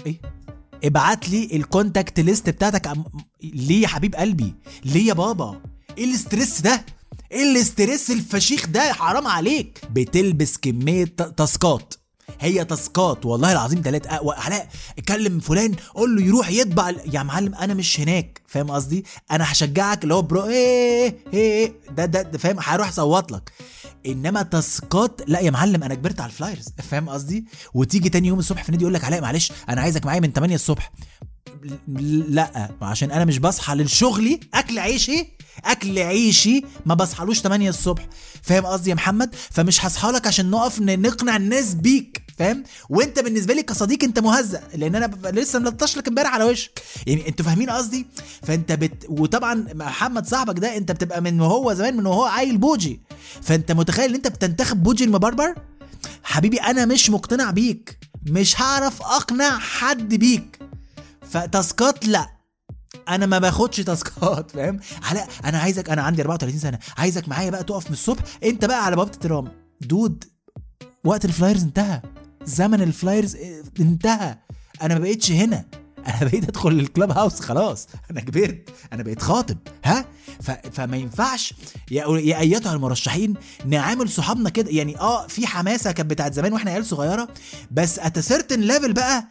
إيه؟ 0.06 0.21
ابعت 0.84 1.30
لي 1.30 1.50
ال 1.54 1.62
contact 1.62 2.19
list 2.19 2.50
بتاعتك. 2.50 2.88
عم... 2.88 3.04
ليه 3.44 3.82
يا 3.82 3.88
حبيب 3.88 4.16
قلبي؟ 4.16 4.54
ليه 4.86 5.08
يا 5.08 5.14
بابا؟ 5.14 5.62
إيه 5.98 6.04
ال 6.06 6.13
stress 6.13 6.62
ده؟ 6.62 6.86
إيه 7.32 7.52
ال 7.52 7.60
stress 7.60 8.12
الفشيخ 8.12 8.68
ده؟ 8.68 8.94
حرام 8.94 9.28
عليك. 9.28 9.82
بتلبس 9.92 10.58
كمية 10.58 11.06
تاسكات. 11.38 11.94
هي 12.40 12.66
تاسكات. 12.66 13.26
والله 13.26 13.52
العظيم 13.52 13.82
تلات 13.82 14.08
أقوى 14.08 14.36
علاء 14.38 14.68
اتكلم 14.98 15.40
فلان 15.40 15.76
قول 15.96 16.16
له 16.16 16.22
يروح 16.22 16.50
يطبع 16.50 16.92
يا 17.14 17.24
معلم 17.24 17.56
أنا 17.56 17.74
مش 17.74 18.00
هناك. 18.00 18.42
فاهم 18.48 18.72
قصدي؟ 18.72 19.06
أنا 19.32 19.52
هشجعك 19.52 20.04
اللي 20.04 20.14
هو 20.14 20.22
bro 20.21 20.45
إيه 20.46 21.18
إيه. 21.34 21.74
ده 21.92 22.06
ده, 22.06 22.22
ده 22.22 22.38
فاهم؟ 22.38 22.56
هروح 22.60 22.88
أصوت 22.88 23.32
لك. 23.32 23.52
إنما 24.06 24.41
تاسكات 24.41 25.22
لا 25.28 25.39
يا 25.39 25.52
معلم 25.52 25.84
أنا 25.84 25.96
كبرت 25.96 26.20
على 26.20 26.30
ال 26.30 26.35
flyers 26.35 26.65
فاهم 26.89 27.10
قصدي؟ 27.10 27.46
وتيجي 27.74 28.10
تاني 28.10 28.28
يوم 28.28 28.39
الصبح 28.39 28.63
في 28.63 28.70
النادي 28.70 28.84
يقول 28.84 28.94
لك 28.94 29.04
علاء 29.04 29.22
معلش 29.22 29.52
أنا 29.70 29.82
عايزك 29.82 30.06
معايا 30.06 30.20
من 30.20 30.32
8 30.32 30.56
الصبح. 30.56 30.91
لا 31.88 32.70
عشان 32.82 33.12
أنا 33.12 33.26
مش 33.26 33.38
بصحى 33.38 33.76
للشغلي 33.76 34.39
أكل 34.54 34.80
عيشي 34.80 35.28
أكل 35.65 36.00
عيشي 36.00 36.62
ما 36.86 36.94
بصحالوش 36.94 37.39
8 37.39 37.70
الصبح. 37.70 38.08
فاهم 38.41 38.65
قصدي 38.65 38.89
يا 38.89 38.96
محمد؟ 38.96 39.36
فمش 39.52 39.86
هصحى 39.86 40.08
لك 40.12 40.28
عشان 40.28 40.50
نقف 40.50 40.80
نقنع 40.82 41.36
الناس 41.36 41.74
بيك. 41.74 42.25
فاهم؟ 42.38 42.63
وانت 42.89 43.19
بالنسبة 43.19 43.54
لي 43.54 43.63
كصديق 43.63 44.04
انت 44.04 44.19
مهزأ 44.19 44.63
لأن 44.76 44.95
أنا 44.95 45.12
لسه 45.26 45.60
ملطش 45.60 45.98
لك 45.98 46.08
امبارح 46.08 46.34
على 46.34 46.43
وشك. 46.43 46.82
يعني 47.08 47.28
أنتوا 47.28 47.45
فاهمين 47.45 47.69
قصدي؟ 47.69 48.06
فانت 48.43 48.71
بت 48.71 49.06
وطبعا 49.10 49.67
محمد 49.74 50.28
صاحبك 50.28 50.60
ده 50.60 50.78
انت 50.78 50.91
بتبقى 50.91 51.21
من 51.21 51.41
وهو 51.41 51.74
زمان 51.74 51.98
من 51.98 52.06
وهو 52.06 52.26
عيل 52.26 52.58
بوجي. 52.58 53.02
فانت 53.41 53.71
متخيل 53.71 54.10
ان 54.10 54.15
انت 54.15 54.28
بتنتخب 54.28 54.84
بوجي 54.84 55.04
المبربر؟ 55.04 55.56
حبيبي 56.24 56.58
أنا 56.58 56.86
مش 56.86 57.10
مقتنع 57.10 57.52
بيك. 57.52 58.00
مش 58.30 58.62
هعرف 58.62 59.02
أقنع 59.02 59.58
حد 59.60 60.15
بيك. 60.15 60.60
فتاسكات 61.32 62.06
لا. 62.08 62.30
أنا 63.10 63.26
ما 63.26 63.39
باخدش 63.39 63.78
تاسكات 63.78 64.52
فاهم؟ 64.52 64.80
علاء 65.04 65.28
أنا 65.45 65.58
عايزك 65.60 65.89
أنا 65.89 66.02
عندي 66.02 66.21
34 66.21 66.60
سنة. 66.60 66.80
عايزك 66.98 67.30
معايا 67.30 67.50
بقى 67.50 67.63
تقف 67.63 67.86
من 67.88 67.93
الصبح 67.93 68.21
أنت 68.43 68.65
بقى 68.65 68.86
على 68.86 68.95
بوابة 68.95 69.12
الترام. 69.13 69.52
dude 69.82 70.24
وقت 71.04 71.26
ال 71.26 71.31
flyers 71.31 71.63
انتهى. 71.63 72.02
زمن 72.45 72.81
ال 72.82 72.89
flyers 72.89 73.36
آه، 73.36 73.63
انتهى. 73.79 74.38
أنا 74.81 74.93
ما 74.93 74.99
بقيتش 74.99 75.31
هنا. 75.31 75.65
أنا 76.08 76.29
بقيت 76.29 76.43
أدخل 76.49 76.69
ال 76.71 76.80
club 76.80 77.12
house 77.12 77.39
خلاص. 77.39 77.88
أنا 78.12 78.21
كبرت. 78.21 78.69
أنا 78.93 79.03
بقيت 79.03 79.21
خاطب. 79.21 79.58
ها؟ 79.86 80.05
ف... 80.41 80.51
فما 80.51 80.97
ينفعش. 80.97 81.53
يا 81.91 82.08
يا 82.17 82.39
أيتها 82.39 82.73
المرشحين 82.73 83.34
نعامل 83.65 84.10
صحابنا 84.10 84.49
كده. 84.49 84.71
يعني 84.71 84.99
آه 84.99 85.27
في 85.27 85.47
حماسة 85.47 85.91
كانت 85.91 86.10
بتاعت 86.10 86.34
زمان 86.34 86.53
وإحنا 86.53 86.71
عيال 86.71 86.86
صغيرة. 86.86 87.27
بس 87.71 87.99
at 88.00 88.19
certain 88.19 88.60
level 88.60 88.93
بقى 88.93 89.27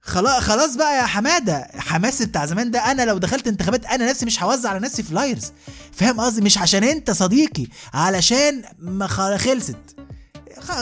خلاص 0.00 0.42
خلاص 0.42 0.76
بقى 0.76 0.96
يا 0.96 1.02
حمادة. 1.06 1.68
حماس 1.76 2.22
بتاع 2.22 2.46
زمان 2.46 2.70
ده 2.70 2.90
أنا 2.90 3.02
لو 3.02 3.18
دخلت 3.18 3.48
انتخابات 3.48 3.84
أنا 3.86 4.10
نفسي 4.10 4.26
مش 4.26 4.42
هوزع 4.42 4.70
على 4.70 4.80
نفسي 4.80 5.02
flyers 5.02 5.52
فاهم 5.92 6.20
قصدي؟ 6.20 6.40
مش 6.40 6.58
عشان 6.58 6.84
أنت 6.84 7.10
صديقي 7.10 7.66
علشان 7.94 8.62
ما 8.78 9.06
خلصت. 9.06 9.76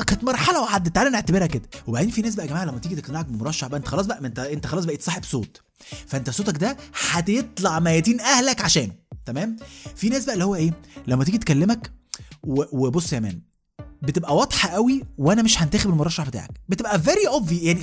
كانت 0.07 0.25
مرحلة 0.25 0.61
وعدت. 0.63 0.95
تعالى 0.95 1.11
نعتبرها 1.11 1.47
كده. 1.47 1.69
وبعدين 1.87 2.11
في 2.11 2.23
ناس 2.23 2.35
بقى 2.35 2.47
يا 2.47 2.51
جماعة 2.51 2.65
لما 2.65 2.79
تيجي 2.79 2.97
تقنعك 2.97 3.27
بمرشح 3.27 3.67
بقى 3.69 3.79
انت 3.79 3.89
خلاص 3.89 4.07
بقى 4.07 4.19
انت 4.19 4.39
انت 4.39 4.67
خلاص 4.67 4.85
بقيت 4.85 5.03
صاحب 5.03 5.25
صوت. 5.25 5.61
فانت 6.07 6.31
صوتك 6.31 6.57
ده 6.59 6.77
هتطلع 7.11 7.81
ميتين 7.81 8.21
أهلك 8.21 8.63
عشانه. 8.63 8.93
تمام؟ 9.27 9.57
في 9.97 10.09
ناس 10.09 10.25
بقى 10.25 10.35
اللي 10.35 10.45
هو 10.45 10.55
إيه؟ 10.55 10.71
لما 11.07 11.25
تيجي 11.25 11.39
تكلمك 11.39 11.93
وبص 12.43 13.13
يا 13.13 13.21
man 13.21 13.41
بتبقى 14.03 14.37
واضحة 14.37 14.69
قوي 14.69 15.05
وأنا 15.19 15.43
مش 15.43 15.63
هنتخب 15.63 15.91
المرشح 15.91 16.25
بتاعك. 16.29 16.51
بتبقى 16.69 17.01
very 17.03 17.29
obvious 17.29 17.57
يعني 17.57 17.81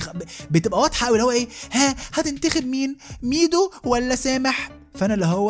بتبقى 0.50 0.80
واضحة 0.80 1.06
قوي 1.06 1.16
اللي 1.16 1.26
هو 1.26 1.30
إيه؟ 1.30 1.48
ها 1.72 1.96
هتنتخب 2.12 2.66
مين؟ 2.66 2.96
ميدو 3.22 3.70
ولا 3.84 4.16
سامح؟ 4.16 4.70
فأنا 4.94 5.14
اللي 5.14 5.26
هو 5.26 5.48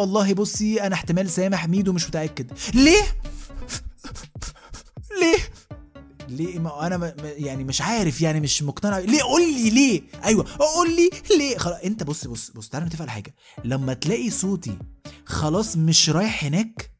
والله 0.00 0.34
بصي 0.34 0.82
أنا 0.82 0.94
احتمال 0.94 1.30
سامح 1.30 1.68
ميدو 1.68 1.92
مش 1.92 2.06
متأكد. 2.08 2.50
ليه؟ 2.74 3.02
ليه؟ 5.20 5.38
ليه؟ 6.36 6.58
ما 6.58 6.86
أنا 6.86 7.14
يعني 7.22 7.64
مش 7.64 7.80
عارف 7.80 8.20
يعني 8.20 8.40
مش 8.40 8.62
مقتنع. 8.62 8.98
ليه؟ 8.98 9.22
قول 9.22 9.42
لي 9.42 9.70
ليه. 9.70 10.02
أيوه. 10.24 10.46
قول 10.58 10.96
لي 10.96 11.10
ليه. 11.38 11.58
خلاص 11.58 11.76
أنت 11.84 12.02
بص 12.02 12.26
بص 12.26 12.50
بص 12.50 12.68
تعالى 12.68 12.86
نتفق 12.86 13.02
على 13.02 13.10
حاجة. 13.10 13.34
لما 13.64 13.94
تلاقي 13.94 14.30
صوتي 14.30 14.78
خلاص 15.24 15.76
مش 15.76 16.10
رايح 16.10 16.44
هناك 16.44 16.90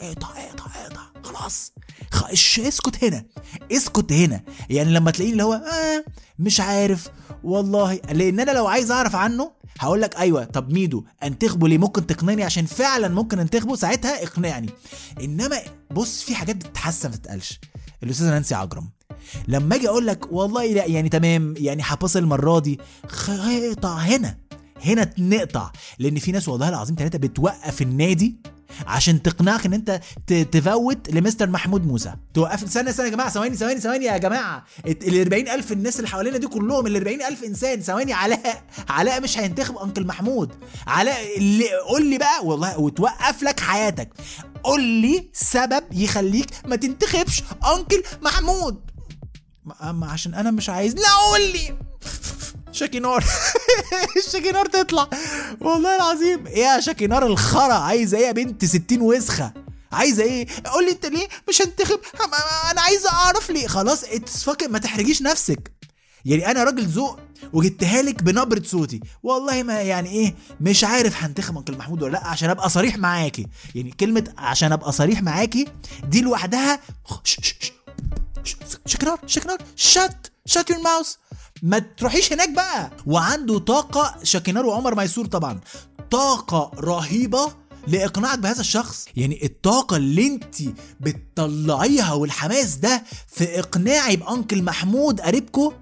اقطع 0.00 0.28
اقطع 0.38 0.66
اقطع 0.76 1.02
خلاص. 1.24 1.72
اسكت 2.58 3.04
هنا 3.04 3.24
اسكت 3.72 4.12
هنا. 4.12 4.44
يعني 4.70 4.92
لما 4.92 5.10
تلاقيني 5.10 5.32
اللي 5.32 5.44
هو 5.44 5.52
آه 5.54 6.04
مش 6.38 6.60
عارف 6.60 7.08
والله. 7.44 7.94
لأن 7.94 8.40
أنا 8.40 8.50
لو 8.50 8.66
عايز 8.66 8.90
أعرف 8.90 9.14
عنه 9.16 9.52
هقول 9.78 10.02
لك 10.02 10.16
أيوه. 10.16 10.44
طب 10.44 10.72
ميدو 10.72 11.04
أنتخبه 11.22 11.68
ليه؟ 11.68 11.78
ممكن 11.78 12.06
تقنعني؟ 12.06 12.44
عشان 12.44 12.66
فعلا 12.66 13.08
ممكن 13.08 13.38
أنتخبه 13.38 13.76
ساعتها 13.76 14.22
إقنعني. 14.22 14.70
إنما 15.20 15.60
بص 15.90 16.22
في 16.22 16.34
حاجات 16.34 16.56
بتتحسن 16.56 17.10
ما 17.10 17.16
تتقالش. 17.16 17.60
الأستاذة 18.02 18.30
نانسي 18.30 18.54
عجرم. 18.54 18.88
لما 19.48 19.76
أجي 19.76 19.88
أقول 19.88 20.06
لك 20.06 20.32
والله 20.32 20.66
لا 20.66 20.84
يعني 20.86 21.08
تمام 21.08 21.54
يعني 21.56 21.82
هفصل 21.84 22.18
المرة 22.18 22.58
دي 22.58 22.80
اقطع 23.28 23.96
هنا 23.96 24.38
هنا 24.84 25.10
نقطع 25.18 25.72
لأن 25.98 26.18
في 26.18 26.32
ناس 26.32 26.48
والله 26.48 26.68
العظيم 26.68 26.96
ثلاثة 26.98 27.18
بتوقف 27.18 27.82
النادي 27.82 28.36
عشان 28.86 29.22
تقنعك 29.22 29.66
إن 29.66 29.74
أنت 29.74 30.00
تفوت 30.52 31.10
لمستر 31.10 31.50
محمود 31.50 31.86
موسى. 31.86 32.14
توقف 32.34 32.64
استنى 32.64 32.90
استنى 32.90 33.06
يا 33.06 33.12
جماعة 33.12 33.30
ثواني 33.30 33.56
ثواني 33.56 33.80
ثواني 33.80 34.04
يا 34.04 34.18
جماعة. 34.18 34.64
ال 34.86 35.22
40000 35.22 35.72
الناس 35.72 35.96
اللي 35.96 36.08
حوالينا 36.08 36.38
دي 36.38 36.46
كلهم 36.46 36.86
ال 36.86 36.96
40000 36.96 37.44
إنسان 37.44 37.80
ثواني 37.80 38.12
علاء 38.12 38.64
علاء 38.88 39.20
مش 39.20 39.38
هينتخب 39.38 39.76
أنكل 39.76 40.06
محمود. 40.06 40.52
علاء 40.86 41.38
اللي 41.38 41.68
قول 41.88 42.06
لي 42.06 42.18
بقى 42.18 42.46
والله 42.46 42.78
وتوقف 42.80 43.42
لك 43.42 43.60
حياتك. 43.60 44.08
قول 44.62 44.82
لي 44.82 45.30
سبب 45.32 45.84
يخليك 45.92 46.46
ما 46.66 46.76
تنتخبش 46.76 47.42
أنكل 47.76 48.02
محمود. 48.22 48.80
عشان 50.02 50.34
أنا 50.34 50.50
مش 50.50 50.68
عايز 50.68 50.94
لا 50.94 51.08
قول 51.30 51.40
لي. 51.52 51.74
شاكينار 52.76 53.24
الشاكينار 54.26 54.66
تطلع. 54.76 55.08
والله 55.60 55.96
العظيم. 55.96 56.46
إيه 56.46 56.58
يا 56.64 56.80
شاكينار 56.80 57.26
الخرا؟ 57.26 57.74
عايزة 57.74 58.18
إيه 58.18 58.26
يا 58.26 58.32
بنت 58.32 58.64
60 58.64 59.00
وسخة؟ 59.00 59.52
عايزة 59.92 60.22
إيه؟ 60.22 60.46
قول 60.72 60.84
لي 60.84 60.90
أنت 60.90 61.06
ليه 61.06 61.28
مش 61.48 61.62
هنتخب؟ 61.62 62.00
أنا 62.70 62.80
عايزة 62.80 63.10
أعرف 63.12 63.50
ليه. 63.50 63.66
خلاص 63.66 64.04
اتفك 64.04 64.62
ما 64.62 64.78
تحرجيش 64.78 65.22
نفسك. 65.22 65.72
يعني 66.24 66.50
أنا 66.50 66.64
راجل 66.64 66.86
ذوق 66.86 67.18
وجبتها 67.52 68.02
لك 68.02 68.22
بنبرة 68.22 68.62
صوتي. 68.64 69.00
والله 69.22 69.62
ما 69.62 69.80
يعني 69.82 70.10
إيه 70.10 70.34
مش 70.60 70.84
عارف 70.84 71.22
هنتخب 71.22 71.56
انكل 71.56 71.76
محمود 71.76 72.02
ولا 72.02 72.12
لأ 72.12 72.26
عشان 72.26 72.50
أبقى 72.50 72.70
صريح 72.70 72.96
معاكي. 72.98 73.46
يعني 73.74 73.90
كلمة 73.90 74.34
عشان 74.38 74.72
أبقى 74.72 74.92
صريح 74.92 75.22
معاكي 75.22 75.68
دي 76.08 76.20
لوحدها. 76.20 76.80
شكنار 78.86 79.18
شكنار 79.26 79.58
شت 79.76 80.32
شت 80.46 80.70
يور 80.70 80.80
ماوس 80.80 81.18
ما 81.62 81.78
تروحيش 81.78 82.32
هناك 82.32 82.50
بقى. 82.50 82.90
وعنده 83.06 83.58
طاقة 83.58 84.14
شاكينار 84.22 84.66
وعمر 84.66 84.94
ميسور 84.94 85.26
طبعا 85.26 85.60
طاقة 86.10 86.70
رهيبة 86.80 87.52
لإقناعك 87.88 88.38
بهذا 88.38 88.60
الشخص. 88.60 89.06
يعني 89.16 89.44
الطاقة 89.44 89.96
اللي 89.96 90.26
انت 90.26 90.54
بتطلعيها 91.00 92.12
والحماس 92.12 92.74
ده 92.74 93.02
في 93.28 93.58
إقناعي 93.58 94.16
بأنكل 94.16 94.62
محمود 94.62 95.20
قريبكو 95.20 95.72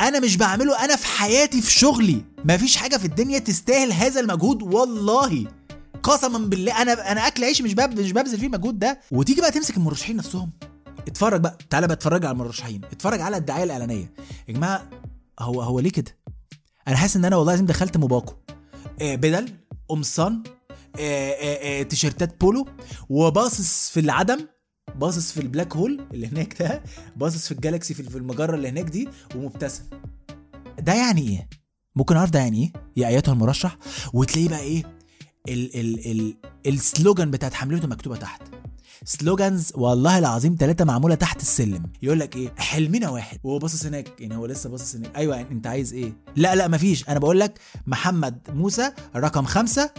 أنا 0.00 0.20
مش 0.20 0.36
بعمله 0.36 0.84
أنا 0.84 0.96
في 0.96 1.06
حياتي 1.06 1.62
في 1.62 1.72
شغلي. 1.72 2.24
مفيش 2.44 2.76
حاجة 2.76 2.96
في 2.96 3.04
الدنيا 3.04 3.38
تستاهل 3.38 3.92
هذا 3.92 4.20
المجهود 4.20 4.62
والله. 4.62 5.46
قسما 6.02 6.38
بالله 6.38 6.82
أنا 6.82 7.12
أنا 7.12 7.26
أكل 7.26 7.44
عيش 7.44 7.62
مش 7.62 7.74
بب... 7.74 8.00
مش 8.00 8.12
ببذل 8.12 8.38
فيه 8.38 8.46
المجهود 8.46 8.78
ده. 8.78 9.00
وتيجي 9.10 9.40
بقى 9.40 9.50
تمسك 9.50 9.76
المرشحين 9.76 10.16
نفسهم. 10.16 10.50
اتفرج 11.08 11.40
بقى. 11.40 11.58
تعالى 11.70 11.86
بقى 11.86 11.94
اتفرج 11.96 12.24
على 12.24 12.32
المرشحين. 12.32 12.84
اتفرج 12.84 13.20
على 13.20 13.36
الدعاية 13.36 13.64
الإعلانية. 13.64 14.12
يا 14.48 14.54
جماعة 14.54 14.90
هو 15.40 15.62
هو 15.62 15.80
ليه 15.80 15.90
كده؟ 15.90 16.16
أنا 16.88 16.96
حاسس 16.96 17.16
إن 17.16 17.24
أنا 17.24 17.36
والله 17.36 17.52
لازم 17.52 17.66
دخلت 17.66 17.96
موباكو 17.96 18.34
آه 19.02 19.14
بدل 19.14 19.52
قمصان 19.88 20.42
آه 21.00 21.30
آه 21.30 21.82
تيشيرتات 21.82 22.40
بولو 22.40 22.68
وباصص 23.08 23.90
في 23.90 24.00
العدم 24.00 24.38
باصص 24.96 25.32
في 25.32 25.40
ال 25.40 25.46
black 25.46 25.76
hole 25.76 26.06
اللي 26.14 26.26
هناك 26.26 26.62
ده 26.62 26.82
باصص 27.16 27.46
في 27.46 27.52
الجالاكسي 27.52 27.94
في 27.94 28.16
المجرة 28.18 28.54
اللي 28.56 28.68
هناك 28.68 28.84
دي 28.84 29.08
ومبتسم. 29.34 29.82
ده 30.78 30.94
يعني 30.94 31.20
إيه؟ 31.28 31.48
ممكن 31.96 32.16
أعرف 32.16 32.30
ده 32.30 32.38
يعني 32.38 32.62
إيه؟ 32.62 32.72
يا 32.96 33.08
أيتها 33.08 33.32
المرشح. 33.32 33.78
وتلاقيه 34.12 34.48
بقى 34.48 34.60
إيه؟ 34.60 34.82
ال 35.48 35.80
ال 35.80 36.10
ال 36.10 36.34
السلوجان 36.66 37.30
بتاعت 37.30 37.54
حملته 37.54 37.88
مكتوبة 37.88 38.16
تحت. 38.16 38.42
سلوجانز 39.04 39.72
والله 39.74 40.18
العظيم 40.18 40.56
ثلاثة 40.60 40.84
معمولة 40.84 41.14
تحت 41.14 41.42
السلم. 41.42 41.82
يقول 42.02 42.20
لك 42.20 42.36
إيه؟ 42.36 42.52
حلمنا 42.58 43.08
واحد. 43.08 43.38
وهو 43.44 43.58
باصص 43.58 43.86
هناك. 43.86 44.20
يعني 44.20 44.36
هو 44.36 44.46
لسه 44.46 44.70
باصص 44.70 44.94
هناك. 44.94 45.16
أيوه 45.16 45.36
يعني 45.36 45.50
أنت 45.50 45.66
عايز 45.66 45.92
إيه؟ 45.92 46.12
لا 46.36 46.54
لا 46.54 46.68
مفيش. 46.68 47.08
أنا 47.08 47.18
بقول 47.18 47.40
لك 47.40 47.58
محمد 47.86 48.38
موسى 48.48 48.92
رقم 49.16 49.44
خمسة 49.44 49.90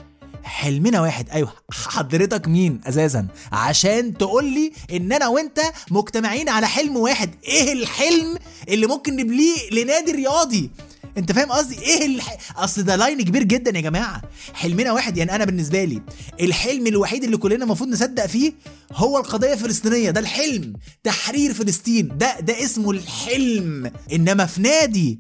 حلمنا 0.44 1.02
واحد. 1.02 1.30
أيوه. 1.30 1.54
حضرتك 1.72 2.48
مين 2.48 2.82
أساسا؟ 2.88 3.28
عشان 3.52 4.18
تقول 4.18 4.46
لي 4.46 4.72
إن 4.92 5.14
أنا 5.14 5.28
وأنت 5.28 5.60
مجتمعين 5.92 6.50
على 6.50 6.68
حلم 6.68 6.98
واحد. 6.98 7.36
إيه 7.44 7.74
الحلم 7.74 8.38
اللي 8.70 8.88
ممكن 8.88 9.16
نبليه 9.16 9.70
لنادي 9.72 10.12
رياضي؟ 10.12 10.72
انت 11.18 11.32
فاهم 11.32 11.52
قصدي؟ 11.52 11.80
إيه 11.80 12.06
الح... 12.06 12.38
اصل 12.58 12.84
ده 12.84 12.96
لاين 12.96 13.22
كبير 13.22 13.44
جدا 13.44 13.76
يا 13.78 13.82
جماعة. 13.82 14.22
حلمنا 14.54 14.92
واحد 14.92 15.18
يعني 15.18 15.36
أنا 15.36 15.46
بالنسبة 15.46 15.84
لي 15.84 16.02
الحلم 16.42 16.88
الوحيد 16.88 17.24
اللي 17.24 17.38
كلنا 17.38 17.64
المفروض 17.64 17.90
نصدق 17.90 18.26
فيه 18.26 18.54
هو 18.94 19.18
القضية 19.18 19.54
الفلسطينية. 19.54 20.12
ده 20.12 20.20
الحلم 20.20 20.74
تحرير 21.04 21.54
فلسطين. 21.54 22.18
ده 22.18 22.40
ده 22.40 22.64
اسمه 22.64 22.92
الحلم. 22.92 23.92
إنما 24.14 24.46
في 24.46 24.62
نادي 24.62 25.20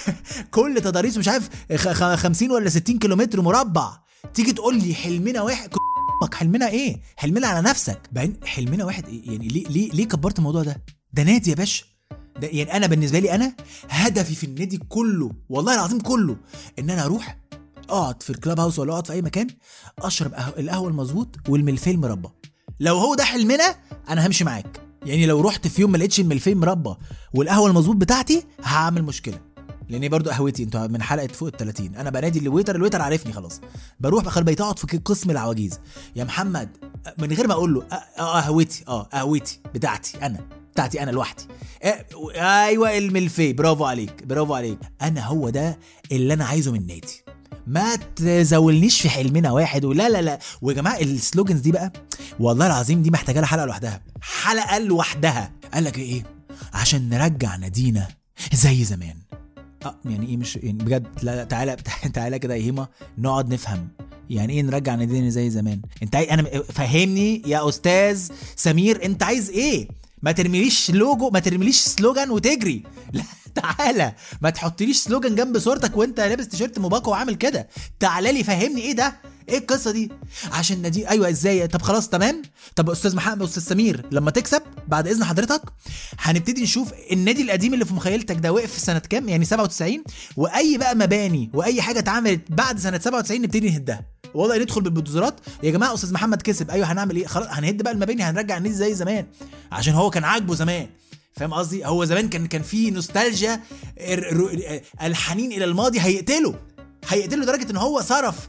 كل 0.50 0.80
تضاريسه 0.84 1.18
مش 1.18 1.28
عارف 1.28 1.48
خ- 1.76 1.88
خ- 1.92 2.14
50 2.14 2.50
ولا 2.50 2.68
60 2.70 2.98
كيلومتر 2.98 3.40
مربع. 3.40 3.92
تيجي 4.34 4.52
تقول 4.52 4.78
لي 4.82 4.94
حلمنا 4.94 5.42
واحد 5.42 5.70
أمك 6.22 6.34
حلمنا 6.34 6.68
إيه؟ 6.68 7.00
حلمنا 7.16 7.46
على 7.46 7.68
نفسك. 7.68 8.00
بعدين 8.12 8.36
حلمنا 8.44 8.84
واحد 8.84 9.08
إيه؟ 9.08 9.30
يعني 9.32 9.48
ليه 9.48 9.64
ليه 9.68 9.90
ليه 9.92 10.04
كبرت 10.08 10.38
الموضوع 10.38 10.62
ده؟ 10.62 10.82
ده 11.12 11.22
نادي 11.22 11.50
يا 11.50 11.54
باشا. 11.54 11.84
ده 12.40 12.48
يعني 12.48 12.76
أنا 12.76 12.86
بالنسبة 12.86 13.18
لي 13.18 13.34
أنا 13.34 13.54
هدفي 13.88 14.34
في 14.34 14.44
النادي 14.44 14.78
كله 14.88 15.30
والله 15.48 15.74
العظيم 15.74 16.00
كله 16.00 16.36
إن 16.78 16.90
أنا 16.90 17.04
أروح 17.04 17.38
أقعد 17.88 18.22
في 18.22 18.30
ال 18.30 18.36
club 18.36 18.60
house 18.60 18.78
ولا 18.78 18.92
أقعد 18.92 19.06
في 19.06 19.12
أي 19.12 19.22
مكان 19.22 19.46
أشرب 19.98 20.34
القهوة 20.58 20.88
المظبوط 20.88 21.36
والملفيه 21.48 21.90
المربى. 21.90 22.28
لو 22.80 22.96
هو 22.98 23.14
ده 23.14 23.24
حلمنا 23.24 23.76
أنا 24.08 24.26
همشي 24.26 24.44
معاك. 24.44 24.80
يعني 25.06 25.26
لو 25.26 25.40
رحت 25.40 25.66
في 25.66 25.80
يوم 25.82 25.92
ما 25.92 25.98
لقيتش 25.98 26.20
الملفيه 26.20 26.54
مربى 26.54 26.94
والقهوة 27.34 27.68
المظبوط 27.70 27.96
بتاعتي 27.96 28.44
هعمل 28.62 29.02
مشكلة. 29.02 29.40
لأن 29.88 30.08
برضو 30.08 30.30
قهوتي 30.30 30.62
أنتوا 30.62 30.86
من 30.86 31.02
حلقة 31.02 31.26
فوق 31.26 31.48
ال 31.48 31.56
30 31.56 31.94
أنا 31.96 32.10
بنادي 32.10 32.38
ال 32.38 32.43
waiter 32.43 32.76
ال 32.76 32.80
waiter 32.80 33.02
عارفني 33.02 33.32
خلاص. 33.32 33.60
بروح 34.00 34.24
بخلي 34.24 34.44
بيت 34.44 34.60
أقعد 34.60 34.78
في 34.78 34.98
قسم 34.98 35.30
العواجيز. 35.30 35.80
يا 36.16 36.24
محمد 36.24 36.76
من 37.18 37.32
غير 37.32 37.46
ما 37.48 37.54
أقول 37.54 37.74
له 37.74 37.82
آه 38.18 38.40
قهوتي 38.40 38.84
آه 38.88 39.02
قهوتي 39.02 39.60
بتاعتي 39.74 40.26
أنا. 40.26 40.61
بتاعتي 40.72 41.02
أنا 41.02 41.10
لوحدي. 41.10 41.42
آه، 41.82 42.04
أيوه 42.66 42.98
الملفي 42.98 43.52
برافو 43.52 43.84
عليك 43.84 44.26
برافو 44.26 44.54
عليك. 44.54 44.78
أنا 45.02 45.26
هو 45.26 45.48
ده 45.50 45.78
اللي 46.12 46.34
أنا 46.34 46.44
عايزه 46.44 46.72
من 46.72 46.78
النادي 46.80 47.24
ما 47.66 47.96
تزولنيش 47.96 49.00
في 49.00 49.10
حلمنا 49.10 49.52
واحد 49.52 49.84
ولا 49.84 50.08
لا 50.08 50.22
لا. 50.22 50.38
ويا 50.62 50.74
جماعة 50.76 51.00
السلوجنز 51.00 51.60
دي 51.60 51.72
بقى 51.72 51.92
والله 52.40 52.66
العظيم 52.66 53.02
دي 53.02 53.10
محتاجة 53.10 53.38
لها 53.40 53.46
حلقة 53.46 53.66
لوحدها. 53.66 54.00
حلقة 54.20 54.78
لوحدها. 54.78 55.52
قال 55.74 55.84
لك 55.84 55.98
إيه؟ 55.98 56.22
عشان 56.72 57.08
نرجع 57.08 57.56
نادينا 57.56 58.08
زي 58.52 58.84
زمان. 58.84 59.16
آه 59.84 59.94
يعني 60.04 60.26
إيه 60.26 60.36
مش 60.36 60.56
يعني 60.56 60.78
بجد 60.84 61.06
لا 61.22 61.36
لا 61.36 61.44
تعالى 61.44 61.76
تعالى 62.14 62.38
كده 62.38 62.54
يا 62.54 62.62
هيما 62.62 62.88
نقعد 63.18 63.52
نفهم. 63.54 63.88
يعني 64.30 64.52
إيه 64.52 64.62
نرجع 64.62 64.94
نادينا 64.94 65.30
زي 65.30 65.50
زمان؟ 65.50 65.82
أنت 66.02 66.16
عاي... 66.16 66.24
أنا 66.30 66.42
فهمني 66.62 67.42
يا 67.46 67.68
أستاذ 67.68 68.28
سمير 68.56 69.04
أنت 69.04 69.22
عايز 69.22 69.50
إيه؟ 69.50 69.88
ما 70.22 70.32
ترميليش 70.32 70.90
لوجو 70.90 71.30
ما 71.30 71.38
ترميليش 71.38 71.76
سلوجان 71.76 72.30
وتجري. 72.30 72.82
لا. 73.12 73.22
تعالى 73.54 74.12
ما 74.40 74.50
تحطليش 74.50 74.96
سلوجان 74.96 75.34
جنب 75.34 75.58
صورتك 75.58 75.96
وانت 75.96 76.20
لابس 76.20 76.48
تيشيرت 76.48 76.78
موباكو 76.78 77.10
وعامل 77.10 77.34
كده. 77.34 77.68
تعالى 78.00 78.32
لي 78.32 78.44
فهمني 78.44 78.80
إيه 78.82 78.92
ده؟ 78.92 79.14
إيه 79.48 79.58
القصة 79.58 79.90
دي؟ 79.90 80.10
عشان 80.52 80.82
نادي 80.82 81.08
أيوه 81.08 81.28
إزاي؟ 81.30 81.66
طب 81.68 81.82
خلاص 81.82 82.08
تمام. 82.08 82.42
طب 82.76 82.90
أستاذ 82.90 83.16
محمد 83.16 83.42
أستاذ 83.42 83.62
سمير 83.62 84.06
لما 84.10 84.30
تكسب 84.30 84.62
بعد 84.88 85.08
إذن 85.08 85.24
حضرتك 85.24 85.62
هنبتدي 86.18 86.62
نشوف 86.62 86.92
النادي 87.12 87.42
القديم 87.42 87.74
اللي 87.74 87.84
في 87.84 87.94
مخيلتك 87.94 88.36
ده 88.36 88.52
وقف 88.52 88.72
في 88.72 88.80
سنة 88.80 88.98
كام؟ 88.98 89.28
يعني 89.28 89.44
97 89.44 90.04
وأي 90.36 90.78
بقى 90.78 90.94
مباني 90.94 91.50
وأي 91.54 91.82
حاجة 91.82 91.98
اتعملت 91.98 92.40
بعد 92.48 92.78
سنة 92.78 92.98
97 92.98 93.42
نبتدي 93.42 93.70
نهدها. 93.70 94.04
والله 94.34 94.58
ندخل 94.58 94.80
بالبلدوزرات 94.80 95.40
يا 95.62 95.70
جماعة 95.70 95.94
أستاذ 95.94 96.12
محمد 96.12 96.42
كسب. 96.42 96.70
أيوه 96.70 96.92
هنعمل 96.92 97.16
إيه؟ 97.16 97.26
خلاص 97.26 97.46
هنهد 97.50 97.82
بقى 97.82 97.92
المباني 97.92 98.22
هنرجع 98.22 98.56
النادي 98.56 98.74
زي 98.74 98.94
زمان. 98.94 99.26
عشان 99.72 99.94
هو 99.94 100.10
كان 100.10 100.24
عاجبه 100.24 100.54
زمان. 100.54 100.86
فاهم 101.32 101.54
قصدي؟ 101.54 101.86
هو 101.86 102.04
زمان 102.04 102.28
كان 102.28 102.46
كان 102.46 102.62
في 102.62 102.90
نوستالجيا 102.90 103.60
الحنين 105.02 105.52
إلى 105.52 105.64
الماضي 105.64 106.00
هيقتله. 106.00 106.54
هيقتله 107.08 107.42
لدرجة 107.42 107.70
إن 107.70 107.76
هو 107.76 108.00
صرف 108.00 108.48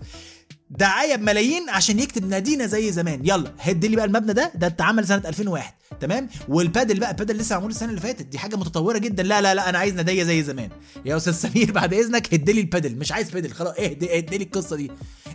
دعايه 0.80 1.16
بملايين 1.16 1.70
عشان 1.70 2.00
يكتب 2.00 2.28
نادينا 2.30 2.66
زي 2.68 2.92
زمان. 2.92 3.20
يلا 3.28 3.52
هد 3.60 3.86
لي 3.86 3.96
بقى 3.96 4.06
المبنى 4.06 4.34
ده 4.34 4.52
ده 4.56 4.68
اتعمل 4.68 5.08
سنة 5.08 5.22
2001 5.26 5.74
تمام؟ 6.02 6.30
والبادل 6.48 7.00
بقى 7.00 7.12
البادل 7.12 7.38
لسه 7.38 7.56
معمول 7.56 7.72
السنة 7.72 7.90
اللي 7.90 8.02
فاتت. 8.02 8.26
دي 8.26 8.38
حاجة 8.40 8.56
متطورة 8.56 8.98
جدا. 8.98 9.24
لا 9.24 9.42
لا 9.42 9.56
لا 9.56 9.70
أنا 9.70 9.78
عايز 9.78 9.94
ناديه 9.94 10.24
زي 10.24 10.44
زمان. 10.44 10.70
يا 11.06 11.18
أستاذ 11.18 11.34
سمير 11.34 11.72
بعد 11.72 11.94
إذنك 11.94 12.34
هد 12.34 12.50
لي 12.50 12.62
البادل. 12.62 12.96
مش 12.96 13.12
عايز 13.12 13.30
بادل. 13.30 13.52
خلاص 13.54 13.76
اهدي 13.80 14.18
اهدي 14.18 14.38
لي 14.38 14.44
القصة 14.44 14.76
دي. 14.76 14.92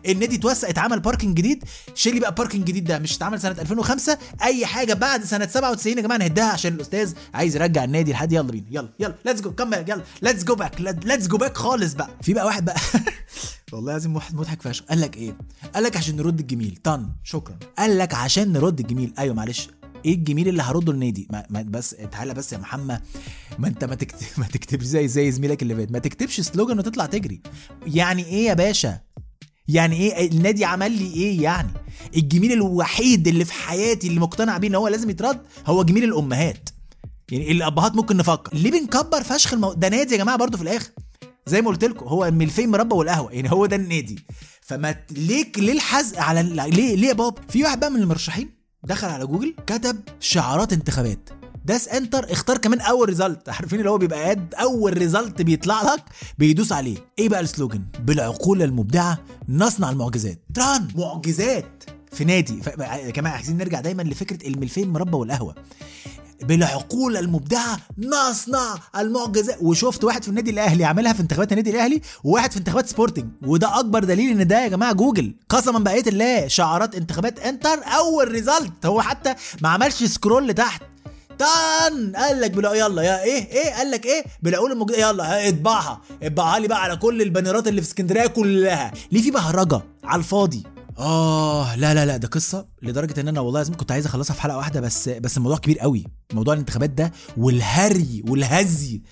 النادي 0.09 0.37
اتوسع 0.37 0.69
اتعمل 0.69 1.01
parking 1.01 1.37
جديد. 1.37 1.65
شيل 1.95 2.15
لي 2.15 2.21
بقى 2.21 2.35
parking 2.35 2.65
جديد 2.65 2.85
ده. 2.85 2.99
مش 2.99 3.17
اتعمل 3.17 3.41
سنة 3.41 3.57
2005 3.61 4.19
أي 4.43 4.67
حاجة 4.67 4.95
بعد 4.95 5.25
سنة 5.25 5.47
97 5.47 5.97
يا 5.97 6.03
جماعة 6.03 6.19
نهدها 6.19 6.45
عشان 6.45 6.75
الأستاذ 6.75 7.13
عايز 7.35 7.57
يرجع 7.57 7.85
النادي 7.85 8.13
لحد. 8.13 8.33
يلا 8.33 8.43
بينا. 8.51 8.65
يلا 8.71 8.89
يلا. 9.01 9.15
let's 9.25 9.41
go 9.41 9.53
come 9.53 9.73
يلا. 9.75 10.03
let's 10.23 10.45
go 10.45 10.55
back 10.55 10.81
let's 11.05 11.27
go 11.27 11.37
back 11.37 11.57
خالص 11.57 11.93
بقى. 11.95 12.11
في 12.23 12.35
بقى 12.35 12.47
واحد 12.47 12.65
بقى. 12.65 12.77
والله 13.73 13.93
لازم 13.93 14.15
واحد 14.15 14.35
مضحك 14.35 14.63
فشخ. 14.63 14.85
قال 14.85 15.01
لك 15.01 15.17
إيه؟ 15.17 15.39
قال 15.75 15.85
لك 15.85 15.97
عشان 15.97 16.17
نرد 16.17 16.41
الجميل. 16.41 16.79
طن. 16.83 17.09
شكرا. 17.25 17.59
قال 17.79 17.99
لك 17.99 18.15
عشان 18.15 18.53
نرد 18.53 18.81
الجميل. 18.81 19.13
أيوه 19.19 19.35
معلش. 19.35 19.69
إيه 20.05 20.15
الجميل 20.15 20.49
اللي 20.49 20.63
هرده 20.63 20.93
للنادي 20.93 21.29
ما, 21.33 21.47
ما 21.51 21.63
بس 21.63 21.97
تعالى 22.13 22.35
بس 22.35 22.53
يا 22.53 22.59
محمد. 22.59 23.01
ما 23.59 23.69
أنت 23.69 23.85
ما 23.85 23.95
تكتب 23.95 24.27
ما 24.41 24.47
تكتبش 24.47 24.85
زي 24.85 25.09
زي 25.09 25.33
زميلك 25.33 25.63
اللي 25.63 25.77
فات. 25.77 25.93
ما 25.93 25.99
تكتبش 25.99 26.41
سلوجان 26.41 26.79
وتطلع 26.79 27.07
تجري. 27.07 27.41
يعني 27.87 28.25
إيه 28.25 28.47
يا 28.47 28.55
باشا؟ 28.55 29.01
يعني 29.69 29.97
إيه؟ 29.97 30.31
النادي 30.31 30.65
عمل 30.65 30.93
لي 30.93 31.13
إيه 31.15 31.43
يعني؟ 31.43 31.71
الجميل 32.17 32.53
الوحيد 32.53 33.29
اللي 33.29 33.45
في 33.45 33.53
حياتي 33.53 34.09
اللي 34.09 34.21
مقتنع 34.21 34.59
بيه 34.59 34.69
إن 34.69 34.75
هو 34.75 34.89
لازم 34.89 35.11
يترد 35.11 35.41
هو 35.67 35.85
جميل 35.85 36.05
الأمهات. 36.05 36.69
يعني 37.31 37.53
الأبهات 37.53 37.97
ممكن 37.97 38.17
نفكر. 38.17 38.55
ليه 38.57 38.71
بنكبر 38.71 39.23
فشخ 39.23 39.53
المو... 39.53 39.73
ده 39.73 39.89
نادي 39.89 40.13
يا 40.15 40.19
جماعة 40.19 40.39
برضو 40.39 40.57
في 40.57 40.63
الآخر؟ 40.63 40.91
زي 41.49 41.63
ما 41.63 41.69
قلت 41.69 41.85
لكم 41.85 42.07
هو 42.07 42.25
الملفيه 42.25 42.71
مربى 42.71 42.95
والقهوة 42.95 43.33
يعني 43.33 43.51
هو 43.53 43.67
ده 43.67 43.77
النادي. 43.77 44.19
فما 44.61 44.93
ت- 44.93 45.13
ليه 45.13 45.53
الحزق 45.59 46.21
على 46.21 46.43
ليه 46.43 46.95
ليه 46.97 47.09
يا 47.09 47.13
بابا؟ 47.13 47.41
في 47.49 47.65
واحد 47.65 47.81
بقى 47.81 47.91
من 47.91 48.01
المرشحين 48.03 48.51
دخل 48.85 49.09
على 49.09 49.27
جوجل 49.27 49.55
كتب 49.67 50.01
شعارات 50.21 50.73
انتخابات. 50.73 51.29
داس 51.65 51.89
enter 51.89 52.33
اختار 52.33 52.59
كمان 52.59 52.81
أول 52.81 53.09
result 53.09 53.49
عارفين 53.59 53.79
اللي 53.79 53.91
هو 53.91 53.99
بيبقى 53.99 54.23
قاعد 54.23 54.55
أول 54.55 54.99
result 54.99 55.43
بيطلع 55.43 55.83
لك 55.95 56.03
بيدوس 56.39 56.73
عليه. 56.73 56.97
إيه 57.19 57.29
بقى 57.29 57.41
ال 57.41 57.46
slogan؟ 57.46 57.83
بالعقول 58.01 58.63
المبدعة 58.63 59.19
نصنع 59.49 59.91
المعجزات. 59.91 60.39
تران 60.55 60.89
معجزات! 60.97 61.85
في 62.13 62.25
نادي. 62.25 62.61
جماعة 63.17 63.33
عايزين 63.35 63.57
نرجع 63.57 63.81
دايما 63.81 64.03
لفكرة 64.03 64.49
الملفيه 64.49 64.89
مربى 64.89 65.17
والقهوة. 65.17 65.55
بالعقول 66.43 67.17
المبدعة 67.17 67.79
نصنع 67.99 68.75
المعجزات 68.99 69.57
وشفت 69.63 70.05
واحد 70.05 70.23
في 70.23 70.29
النادي 70.29 70.51
الأهلي 70.51 70.85
عاملها 70.85 71.13
في 71.13 71.21
انتخابات 71.21 71.53
النادي 71.53 71.71
الأهلي 71.71 72.01
وواحد 72.25 72.53
في 72.53 72.59
انتخابات 72.59 72.87
سبورتنج. 72.89 73.27
وده 73.47 73.79
أكبر 73.81 74.05
دليل 74.05 74.41
إن 74.41 74.47
ده 74.47 74.63
يا 74.63 74.69
جماعة 74.69 74.93
جوجل. 74.93 75.35
قسما 75.49 75.79
بقية 75.79 76.05
الله 76.07 76.49
شعارات 76.49 76.95
انتخابات 76.95 77.39
enter 77.39 77.79
أول 77.85 78.29
result 78.29 78.87
هو 78.87 79.01
حتى 79.01 79.35
ما 79.63 79.69
عملش 79.69 80.05
سكرول 80.05 80.49
لتحت. 80.49 80.83
طن 81.39 82.13
قال 82.17 82.41
لك 82.41 82.51
بلا 82.51 82.75
يلا 82.75 83.03
يا 83.03 83.23
إيه 83.23 83.49
إيه؟ 83.53 83.75
قال 83.75 83.91
لك 83.91 84.07
إيه؟ 84.07 84.25
بالعقول 84.43 84.73
الموجوده 84.73 84.99
يلا 85.09 85.49
اطبعها. 85.49 86.01
اطبعها 86.23 86.59
لي 86.59 86.69
بقى 86.69 86.83
على 86.83 86.97
كل 86.97 87.23
البانرات 87.23 87.69
اللي 87.69 87.83
في 87.83 87.89
اسكندرية 87.89 88.27
كلها. 88.27 88.93
ليه 89.13 89.23
في 89.23 89.31
بهرجة 89.31 89.81
على 90.05 90.19
الفاضي؟ 90.19 90.63
آه 90.99 91.77
لا 91.77 91.95
لا 91.95 92.07
لا 92.07 92.17
ده 92.17 92.29
قصة 92.29 92.67
لدرجة 92.83 93.21
إن 93.21 93.29
أنا 93.29 93.41
والله 93.41 93.61
لازم 93.61 93.75
كنت 93.75 93.93
عايز 93.93 94.07
أخلصها 94.07 94.35
في 94.35 94.41
حلقة 94.43 94.57
واحدة 94.57 94.81
بس 94.81 95.09
بس 95.09 95.37
الموضوع 95.37 95.59
كبير 95.59 95.79
قوي. 95.79 96.05
موضوع 96.33 96.55
الانتخابات 96.55 96.91
ده 96.91 97.13
والهري 97.37 98.23
والهزي 98.29 99.03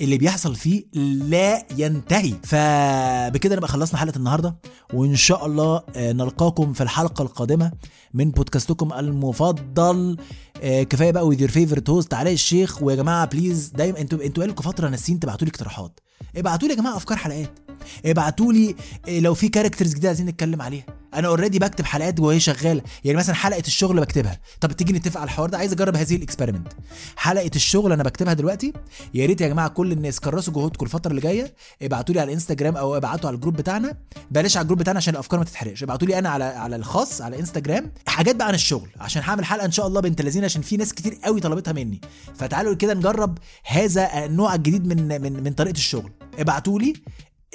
اللي 0.00 0.18
بيحصل 0.18 0.54
فيه 0.56 0.84
لا 1.28 1.66
ينتهي. 1.76 2.34
فبكده 2.42 3.56
نبقى 3.56 3.68
خلصنا 3.68 3.98
حلقة 4.00 4.16
النهارده 4.16 4.56
وإن 4.94 5.16
شاء 5.16 5.46
الله 5.46 5.82
آه، 5.96 6.12
نلقاكم 6.12 6.72
في 6.72 6.82
الحلقة 6.82 7.22
القادمة 7.22 7.72
من 8.14 8.30
بودكاستكم 8.30 8.92
المفضل. 8.92 10.16
آه، 10.62 10.82
كفاية 10.82 11.10
بقى 11.10 11.26
with 11.26 11.40
your 11.40 11.50
favorite 11.50 11.90
host 11.90 12.14
علاء 12.14 12.32
الشيخ 12.32 12.82
ويا 12.82 12.96
جماعة 12.96 13.24
please 13.26 13.68
دايما 13.68 14.00
أنتوا 14.00 14.24
أنتوا 14.24 14.44
بقالكم 14.44 14.62
فترة 14.62 14.88
ناسيين 14.88 15.20
تبعتوا 15.20 15.46
لي 15.46 15.50
اقتراحات. 15.50 16.00
ابعتوا 16.36 16.68
لي 16.68 16.74
يا 16.74 16.78
جماعة 16.80 16.96
أفكار 16.96 17.18
حلقات. 17.18 17.58
ابعتوا 18.06 18.52
لي 18.52 18.74
آه، 19.08 19.20
لو 19.20 19.34
في 19.34 19.48
characters 19.48 19.90
جديدة 19.90 20.08
عايزين 20.08 20.26
نتكلم 20.26 20.62
عليها. 20.62 20.84
أنا 21.14 21.28
already 21.28 21.58
بكتب 21.58 21.84
حلقات 21.84 22.20
وهي 22.20 22.40
شغالة. 22.40 22.82
يعني 23.04 23.18
مثلا 23.18 23.34
حلقة 23.34 23.62
الشغل 23.66 24.00
بكتبها. 24.00 24.40
طب 24.60 24.72
تيجي 24.72 24.92
نتفق 24.92 25.20
على 25.20 25.24
الحوار 25.24 25.50
ده؟ 25.50 25.58
عايز 25.58 25.72
أجرب 25.72 25.96
هذه 25.96 26.16
ال 26.16 26.21
experiment 26.21 26.68
حلقة 27.16 27.50
الشغل 27.56 27.92
أنا 27.92 28.02
بكتبها 28.02 28.32
دلوقتي. 28.32 28.72
يا 29.14 29.26
ريت 29.26 29.40
يا 29.40 29.48
جماعة 29.48 29.68
كل 29.68 29.92
الناس 29.92 30.20
كرسوا 30.20 30.52
جهودكم 30.52 30.86
الفترة 30.86 31.10
اللي 31.10 31.20
جاية. 31.20 31.54
ابعتوا 31.82 32.14
لي 32.14 32.20
على 32.20 32.28
الإنستجرام 32.28 32.76
أو 32.76 32.96
ابعتوا 32.96 33.28
على 33.28 33.34
الجروب 33.34 33.56
بتاعنا. 33.56 33.96
بلاش 34.30 34.56
على 34.56 34.62
الجروب 34.62 34.78
بتاعنا 34.78 34.96
عشان 34.96 35.14
الأفكار 35.14 35.38
ما 35.38 35.44
تتحرقش. 35.44 35.82
ابعتوا 35.82 36.08
لي 36.08 36.18
أنا 36.18 36.28
على 36.28 36.44
على 36.44 36.76
الخاص 36.76 37.20
على 37.20 37.40
إنستجرام. 37.40 37.92
حاجات 38.06 38.36
بقى 38.36 38.48
عن 38.48 38.54
الشغل. 38.54 38.88
عشان 39.00 39.22
هعمل 39.22 39.44
حلقة 39.44 39.64
إن 39.64 39.72
شاء 39.72 39.86
الله 39.86 40.00
بنت 40.00 40.22
لذينة 40.22 40.44
عشان 40.44 40.62
في 40.62 40.76
ناس 40.76 40.94
كتير 40.94 41.18
قوي 41.24 41.40
طلبتها 41.40 41.72
مني. 41.72 42.00
فتعالوا 42.34 42.74
كده 42.74 42.94
نجرب 42.94 43.38
هذا 43.64 44.24
النوع 44.24 44.54
الجديد 44.54 44.86
من 44.86 45.22
من 45.22 45.42
من 45.42 45.52
طريقة 45.52 45.76
الشغل. 45.76 46.12
ابعتوا 46.38 46.78
لي 46.78 46.92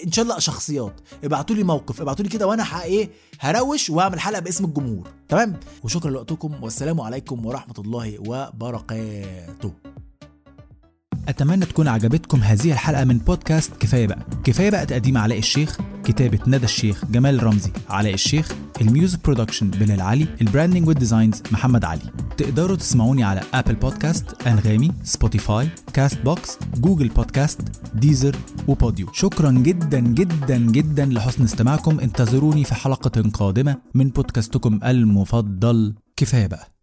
إن 0.06 0.12
شاء 0.12 0.24
الله 0.24 0.40
شخصيات. 0.40 1.02
ابعتوا 1.24 1.56
لي 1.56 1.64
موقف 1.64 2.02
ابعتوا 2.02 2.24
لي 2.24 2.30
كده 2.30 2.48
وأنا 2.48 2.84
إيه 2.84 3.10
هروش 3.40 3.90
وأعمل 3.90 4.20
حلقة 4.20 4.40
باسم 4.40 4.66
الجمهور. 4.66 5.08
تمام؟ 5.30 5.60
وشكرا 5.84 6.12
لوقتكم 6.12 6.64
والسلام 6.64 7.02
عليكم 7.02 7.46
ورحمة 7.46 7.76
الله 7.80 8.20
وبركاته. 8.20 9.74
أتمنى 11.28 11.66
تكون 11.66 11.88
عجبتكم 11.88 12.40
هذه 12.40 12.72
الحلقة 12.72 13.04
من 13.04 13.18
بودكاست 13.18 13.72
كفاية 13.80 14.08
بقى. 14.08 14.26
كفاية 14.44 14.70
بقى 14.70 14.86
تقديم 14.86 15.18
علاء 15.18 15.38
الشيخ 15.38 15.78
كتابة 16.04 16.40
ندى 16.48 16.66
الشيخ 16.66 17.06
جمال 17.06 17.44
رمزي 17.44 17.72
علاء 17.90 18.14
الشيخ 18.14 18.52
ال 18.82 18.89
music 18.89 19.26
production 19.26 19.70
بلال 19.70 20.02
علي 20.02 20.28
ال 20.42 20.47
branding 20.47 20.88
وال 20.88 21.00
designs 21.00 21.44
محمد 21.52 21.86
علي. 21.86 22.02
تقدروا 22.38 22.76
تسمعوني 22.76 23.24
على 23.24 23.42
Apple 23.54 23.76
Podcast 23.76 24.48
Anghami 24.48 24.92
Spotify 25.04 25.70
Castbox 25.94 26.22
Google 26.22 26.58
Podcast 26.78 27.08
Deezer 27.08 27.62
و 27.96 28.36
Podeo. 28.68 29.08
شكرا 29.14 29.52
جدا 29.52 30.00
جدا 30.00 30.58
جدا 30.58 31.06
لحسن 31.06 31.44
استماعكم. 31.44 32.00
انتظروني 32.00 32.64
في 32.64 32.76
حلقة 32.76 33.22
قادمة 33.22 33.78
من 33.94 34.10
بودكاستكم 34.10 34.80
المفضل. 34.84 35.94
كفاية 36.18 36.48
بقى. 36.48 36.81